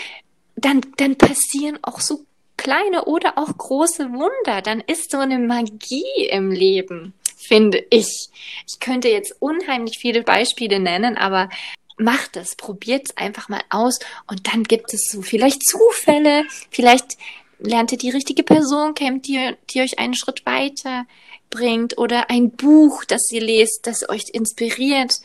dann, 0.55 0.81
dann 0.97 1.15
passieren 1.17 1.79
auch 1.81 1.99
so 1.99 2.25
kleine 2.57 3.05
oder 3.05 3.37
auch 3.37 3.57
große 3.57 4.11
Wunder. 4.11 4.61
Dann 4.61 4.81
ist 4.81 5.11
so 5.11 5.17
eine 5.17 5.39
Magie 5.39 6.27
im 6.29 6.51
Leben, 6.51 7.13
finde 7.37 7.85
ich. 7.89 8.29
Ich 8.67 8.79
könnte 8.79 9.09
jetzt 9.09 9.35
unheimlich 9.39 9.97
viele 9.99 10.23
Beispiele 10.23 10.79
nennen, 10.79 11.17
aber 11.17 11.49
macht 11.97 12.37
es, 12.37 12.55
probiert 12.55 13.07
es 13.07 13.17
einfach 13.17 13.49
mal 13.49 13.61
aus 13.69 13.99
und 14.27 14.51
dann 14.51 14.63
gibt 14.63 14.93
es 14.93 15.09
so 15.09 15.21
vielleicht 15.21 15.65
Zufälle, 15.65 16.43
vielleicht 16.69 17.17
lernt 17.59 17.91
ihr 17.91 17.97
die 17.97 18.09
richtige 18.09 18.43
Person 18.43 18.93
kennen, 18.93 19.21
die, 19.21 19.55
die 19.69 19.81
euch 19.81 19.99
einen 19.99 20.13
Schritt 20.13 20.45
weiter 20.45 21.05
bringt 21.49 21.97
oder 21.97 22.29
ein 22.29 22.51
Buch, 22.51 23.05
das 23.05 23.31
ihr 23.31 23.41
lest, 23.41 23.87
das 23.87 24.07
euch 24.09 24.25
inspiriert. 24.33 25.19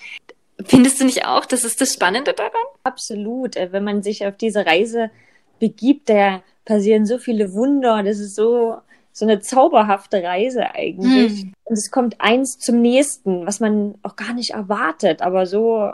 Findest 0.65 1.00
du 1.00 1.05
nicht 1.05 1.27
auch, 1.27 1.47
das 1.47 1.65
ist 1.65 1.81
das 1.81 1.95
Spannende 1.95 2.33
daran? 2.35 2.53
Absolut. 2.85 3.57
Äh, 3.57 3.73
wenn 3.73 3.85
man 3.85 4.03
sich 4.03 4.27
auf 4.27 4.37
diese 4.37 4.67
Reise 4.67 5.11
begibt, 5.59 6.09
da 6.09 6.43
passieren 6.65 7.07
so 7.07 7.19
viele 7.19 7.53
Wunder. 7.55 8.03
Das 8.03 8.19
ist 8.19 8.37
so, 8.37 8.77
so 9.12 9.25
eine 9.25 9.41
zauberhafte 9.41 10.23
Reise 10.23 10.75
eigentlich. 10.75 11.43
Hm. 11.43 11.53
Und 11.65 11.79
es 11.79 11.91
kommt 11.91 12.21
eins 12.21 12.59
zum 12.59 12.81
nächsten, 12.83 13.47
was 13.47 13.61
man 13.61 13.95
auch 14.02 14.17
gar 14.17 14.35
nicht 14.35 14.50
erwartet, 14.50 15.23
aber 15.23 15.47
so 15.47 15.93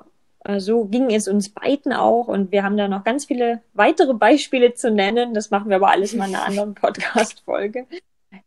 so 0.58 0.84
ging 0.84 1.10
es 1.10 1.28
uns 1.28 1.48
beiden 1.48 1.92
auch 1.92 2.28
und 2.28 2.52
wir 2.52 2.62
haben 2.62 2.76
da 2.76 2.88
noch 2.88 3.04
ganz 3.04 3.24
viele 3.26 3.62
weitere 3.74 4.14
Beispiele 4.14 4.74
zu 4.74 4.90
nennen. 4.90 5.34
Das 5.34 5.50
machen 5.50 5.68
wir 5.68 5.76
aber 5.76 5.90
alles 5.90 6.14
mal 6.14 6.28
in 6.28 6.34
einer 6.34 6.46
anderen 6.46 6.74
Podcast-Folge. 6.76 7.86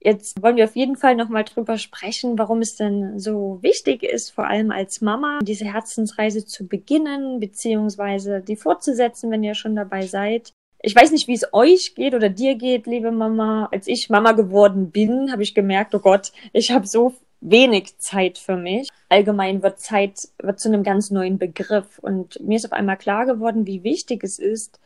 Jetzt 0.01 0.41
wollen 0.41 0.55
wir 0.55 0.65
auf 0.65 0.75
jeden 0.75 0.95
Fall 0.95 1.15
nochmal 1.15 1.43
drüber 1.43 1.77
sprechen, 1.77 2.37
warum 2.37 2.59
es 2.59 2.75
denn 2.75 3.19
so 3.19 3.59
wichtig 3.61 4.03
ist, 4.03 4.29
vor 4.29 4.47
allem 4.47 4.71
als 4.71 5.01
Mama, 5.01 5.39
diese 5.41 5.65
Herzensreise 5.65 6.45
zu 6.45 6.67
beginnen, 6.67 7.39
beziehungsweise 7.39 8.41
die 8.41 8.55
fortzusetzen, 8.55 9.31
wenn 9.31 9.43
ihr 9.43 9.55
schon 9.55 9.75
dabei 9.75 10.05
seid. 10.05 10.53
Ich 10.81 10.95
weiß 10.95 11.11
nicht, 11.11 11.27
wie 11.27 11.33
es 11.33 11.53
euch 11.53 11.95
geht 11.95 12.13
oder 12.13 12.29
dir 12.29 12.55
geht, 12.55 12.87
liebe 12.87 13.11
Mama. 13.11 13.67
Als 13.71 13.87
ich 13.87 14.09
Mama 14.09 14.31
geworden 14.31 14.91
bin, 14.91 15.31
habe 15.31 15.43
ich 15.43 15.53
gemerkt, 15.53 15.93
oh 15.93 15.99
Gott, 15.99 16.31
ich 16.53 16.71
habe 16.71 16.87
so 16.87 17.13
wenig 17.41 17.97
Zeit 17.97 18.37
für 18.37 18.57
mich. 18.57 18.89
Allgemein 19.09 19.63
wird 19.63 19.79
Zeit 19.79 20.29
wird 20.41 20.59
zu 20.59 20.69
einem 20.69 20.83
ganz 20.83 21.09
neuen 21.11 21.37
Begriff 21.37 21.99
und 21.99 22.39
mir 22.41 22.57
ist 22.57 22.65
auf 22.65 22.73
einmal 22.73 22.97
klar 22.97 23.25
geworden, 23.25 23.65
wie 23.65 23.83
wichtig 23.83 24.23
es 24.23 24.39
ist, 24.39 24.79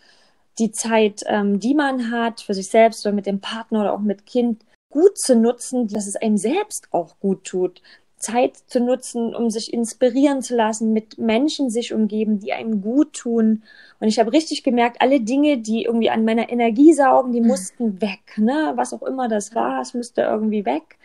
die 0.59 0.71
Zeit, 0.71 1.23
ähm, 1.27 1.59
die 1.59 1.73
man 1.73 2.11
hat, 2.11 2.41
für 2.41 2.53
sich 2.53 2.69
selbst 2.69 3.05
oder 3.05 3.15
mit 3.15 3.25
dem 3.25 3.41
Partner 3.41 3.81
oder 3.81 3.93
auch 3.93 3.99
mit 3.99 4.25
Kind 4.25 4.63
gut 4.89 5.17
zu 5.17 5.35
nutzen, 5.35 5.87
dass 5.87 6.05
es 6.05 6.15
einem 6.15 6.37
selbst 6.37 6.87
auch 6.91 7.19
gut 7.19 7.43
tut. 7.43 7.81
Zeit 8.17 8.55
zu 8.67 8.79
nutzen, 8.79 9.35
um 9.35 9.49
sich 9.49 9.73
inspirieren 9.73 10.41
zu 10.41 10.55
lassen, 10.55 10.93
mit 10.93 11.17
Menschen 11.17 11.69
sich 11.69 11.93
umgeben, 11.93 12.39
die 12.39 12.53
einem 12.53 12.81
gut 12.81 13.13
tun. 13.13 13.63
Und 13.99 14.07
ich 14.07 14.17
habe 14.17 14.31
richtig 14.31 14.63
gemerkt, 14.63 15.01
alle 15.01 15.19
Dinge, 15.19 15.57
die 15.57 15.83
irgendwie 15.83 16.09
an 16.09 16.23
meiner 16.23 16.49
Energie 16.49 16.93
saugen, 16.93 17.33
die 17.33 17.41
mhm. 17.41 17.47
mussten 17.47 18.01
weg. 18.01 18.37
Ne? 18.37 18.73
Was 18.75 18.93
auch 18.93 19.03
immer 19.03 19.27
das 19.27 19.53
war, 19.55 19.81
es 19.81 19.93
musste 19.93 20.21
irgendwie 20.21 20.65
weg. 20.65 20.97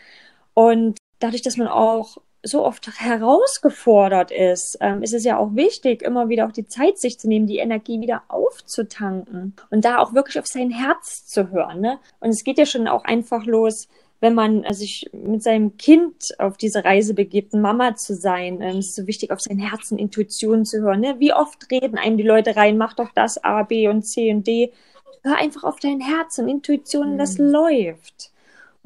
Und 0.54 0.97
dadurch, 1.18 1.42
dass 1.42 1.56
man 1.56 1.68
auch 1.68 2.18
so 2.42 2.64
oft 2.64 2.88
herausgefordert 3.00 4.30
ist, 4.30 4.78
ähm, 4.80 5.02
ist 5.02 5.12
es 5.12 5.24
ja 5.24 5.38
auch 5.38 5.54
wichtig, 5.54 6.02
immer 6.02 6.28
wieder 6.28 6.46
auch 6.46 6.52
die 6.52 6.66
Zeit 6.66 6.98
sich 6.98 7.18
zu 7.18 7.28
nehmen, 7.28 7.46
die 7.46 7.58
Energie 7.58 8.00
wieder 8.00 8.22
aufzutanken 8.28 9.54
und 9.70 9.84
da 9.84 9.98
auch 9.98 10.14
wirklich 10.14 10.38
auf 10.38 10.46
sein 10.46 10.70
Herz 10.70 11.26
zu 11.26 11.50
hören. 11.50 11.80
Ne? 11.80 11.98
Und 12.20 12.30
es 12.30 12.44
geht 12.44 12.58
ja 12.58 12.66
schon 12.66 12.86
auch 12.86 13.04
einfach 13.04 13.44
los, 13.44 13.88
wenn 14.20 14.34
man 14.34 14.64
äh, 14.64 14.74
sich 14.74 15.10
mit 15.12 15.42
seinem 15.42 15.76
Kind 15.76 16.38
auf 16.38 16.56
diese 16.56 16.84
Reise 16.84 17.14
begibt, 17.14 17.54
Mama 17.54 17.96
zu 17.96 18.14
sein. 18.14 18.60
Ähm, 18.60 18.78
es 18.78 18.88
ist 18.88 18.96
so 18.96 19.06
wichtig, 19.06 19.30
auf 19.32 19.40
sein 19.40 19.58
Herzen, 19.58 19.98
Intuition 19.98 20.64
zu 20.64 20.80
hören. 20.80 21.00
Ne? 21.00 21.16
Wie 21.18 21.32
oft 21.32 21.70
reden 21.70 21.98
einem 21.98 22.16
die 22.16 22.24
Leute 22.24 22.56
rein, 22.56 22.78
mach 22.78 22.94
doch 22.94 23.10
das 23.14 23.42
A, 23.42 23.62
B 23.64 23.88
und 23.88 24.02
C 24.02 24.30
und 24.32 24.46
D. 24.46 24.72
Hör 25.24 25.36
einfach 25.36 25.64
auf 25.64 25.80
dein 25.80 26.00
Herz 26.00 26.38
und 26.38 26.48
Intuition, 26.48 27.14
mhm. 27.14 27.18
das 27.18 27.38
läuft. 27.38 28.30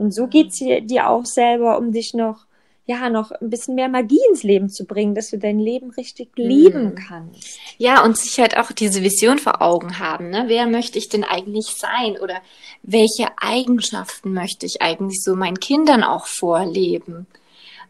Und 0.03 0.13
so 0.13 0.27
geht's 0.27 0.59
dir 0.59 1.09
auch 1.09 1.25
selber, 1.25 1.79
um 1.79 1.93
dich 1.93 2.13
noch, 2.13 2.47
ja, 2.87 3.09
noch 3.09 3.31
ein 3.31 3.51
bisschen 3.51 3.77
mehr 3.77 3.89
Magie 3.89 4.19
ins 4.31 4.43
Leben 4.43 4.69
zu 4.69 4.85
bringen, 4.85 5.15
dass 5.15 5.31
du 5.31 5.39
dein 5.39 5.61
Leben 5.61 5.93
richtig 5.93 6.37
mhm. 6.37 6.45
lieben 6.45 6.95
kannst. 6.97 7.61
Ja, 7.79 8.03
und 8.05 8.19
sich 8.19 8.41
halt 8.41 8.57
auch 8.57 8.73
diese 8.73 9.05
Vision 9.05 9.39
vor 9.39 9.63
Augen 9.63 10.01
haben. 10.01 10.31
Ne? 10.31 10.47
Wer 10.49 10.67
möchte 10.67 10.99
ich 10.99 11.09
denn 11.09 11.23
eigentlich 11.23 11.67
sein? 11.77 12.19
Oder 12.21 12.43
welche 12.83 13.29
Eigenschaften 13.37 14.35
möchte 14.35 14.67
ich 14.67 14.83
eigentlich 14.83 15.23
so 15.23 15.37
meinen 15.37 15.61
Kindern 15.61 16.03
auch 16.03 16.27
vorleben? 16.27 17.29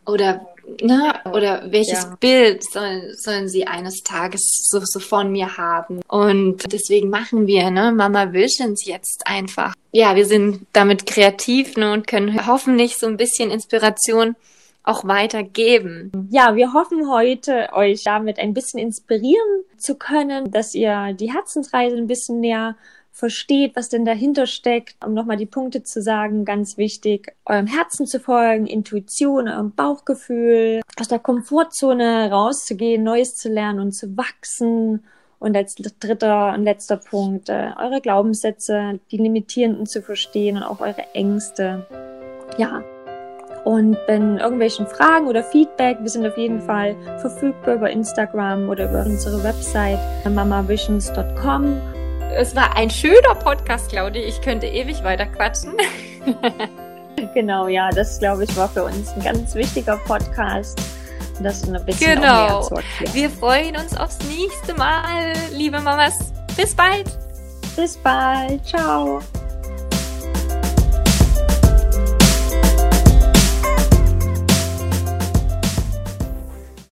Oder 0.05 0.47
ne? 0.81 1.15
Oder 1.33 1.71
welches 1.71 2.05
ja. 2.05 2.17
Bild 2.21 2.63
sollen, 2.65 3.15
sollen 3.17 3.49
sie 3.49 3.67
eines 3.67 4.03
Tages 4.03 4.43
so, 4.69 4.81
so 4.83 5.01
von 5.01 5.31
mir 5.31 5.57
haben? 5.57 6.01
Und 6.09 6.73
deswegen 6.73 7.11
machen 7.11 7.47
wir, 7.47 7.71
ne, 7.71 7.93
Mama 7.93 8.33
Visions 8.33 8.87
jetzt 8.87 9.27
einfach. 9.27 9.75
Ja, 9.93 10.17
wir 10.17 10.27
sind 10.27 10.67
damit 10.73 11.07
kreativ, 11.07 11.77
ne, 11.77 11.93
und 11.93 12.07
können 12.07 12.47
hoffentlich 12.47 12.97
so 12.97 13.07
ein 13.07 13.17
bisschen 13.17 13.51
Inspiration 13.51 14.37
auch 14.85 15.05
weitergeben. 15.07 16.11
Ja, 16.31 16.57
wir 16.57 16.73
hoffen 16.73 17.09
heute, 17.09 17.69
euch 17.73 18.03
damit 18.03 18.39
ein 18.39 18.53
bisschen 18.53 18.81
inspirieren 18.81 19.65
zu 19.79 19.95
können, 19.95 20.51
dass 20.51 20.75
ihr 20.75 21.15
die 21.15 21.33
Herzensreise 21.33 21.97
ein 21.97 22.09
bisschen 22.09 22.41
näher 22.41 22.77
versteht, 23.13 23.77
was 23.77 23.91
denn 23.91 24.05
dahinter 24.05 24.47
steckt. 24.47 24.97
Um 25.05 25.13
nochmal 25.13 25.37
die 25.37 25.47
Punkte 25.47 25.83
zu 25.83 26.01
sagen, 26.01 26.45
ganz 26.45 26.79
wichtig, 26.79 27.35
eurem 27.45 27.67
Herzen 27.67 28.07
zu 28.07 28.19
folgen, 28.19 28.67
Intuition, 28.67 29.49
eurem 29.49 29.73
Bauchgefühl, 29.73 30.81
aus 30.99 31.09
der 31.09 31.19
Komfortzone 31.19 32.31
rauszugehen, 32.31 33.05
Neues 33.05 33.37
zu 33.37 33.51
lernen 33.51 33.81
und 33.81 33.93
zu 33.93 34.17
wachsen. 34.17 35.05
Und 35.39 35.57
als 35.57 35.75
dritter 35.75 36.55
und 36.55 36.65
letzter 36.65 36.97
Punkt, 36.97 37.49
äh, 37.49 37.71
eure 37.79 38.01
Glaubenssätze, 38.01 39.01
die 39.11 39.19
limitierenden 39.19 39.87
zu 39.87 40.01
verstehen 40.01 40.57
und 40.57 40.63
auch 40.63 40.81
eure 40.81 41.05
Ängste. 41.15 41.87
Ja. 42.59 42.83
Und 43.65 43.97
wenn 44.07 44.39
irgendwelchen 44.39 44.87
Fragen 44.87 45.29
oder 45.29 45.45
Feedback, 45.45 45.99
wir 46.01 46.09
sind 46.09 46.27
auf 46.27 46.37
jeden 46.37 46.61
Fall 46.61 46.97
verfügbar 47.19 47.75
über 47.77 47.91
Instagram 47.91 48.69
oder 48.69 48.89
über 48.89 49.05
unsere 49.05 49.43
Website 49.45 49.99
mamavisions.com 50.25 51.92
es 52.37 52.55
war 52.57 52.77
ein 52.77 52.91
schöner 52.91 53.35
Podcast, 53.35 53.91
Claudia. 53.91 54.23
Ich 54.23 54.41
könnte 54.41 54.67
ewig 54.67 55.03
weiter 55.05 55.27
quatschen. 55.27 55.75
genau, 57.35 57.69
ja, 57.69 57.91
das 57.91 58.19
glaube 58.19 58.45
ich 58.45 58.57
war 58.57 58.69
für 58.69 58.85
uns 58.85 59.11
ein 59.11 59.23
ganz 59.23 59.55
wichtiger 59.55 59.97
Podcast. 59.99 60.81
das 61.41 61.69
ein 61.69 61.85
bisschen 61.85 62.21
genau. 62.21 62.69
Wir 63.13 63.31
freuen 63.31 63.77
uns 63.77 63.97
aufs 63.97 64.19
nächste 64.29 64.75
Mal, 64.75 65.33
liebe 65.53 65.81
Mamas. 65.81 66.33
Bis 66.57 66.75
bald. 66.75 67.07
Bis 67.77 67.97
bald. 67.97 68.65
Ciao. 68.67 69.21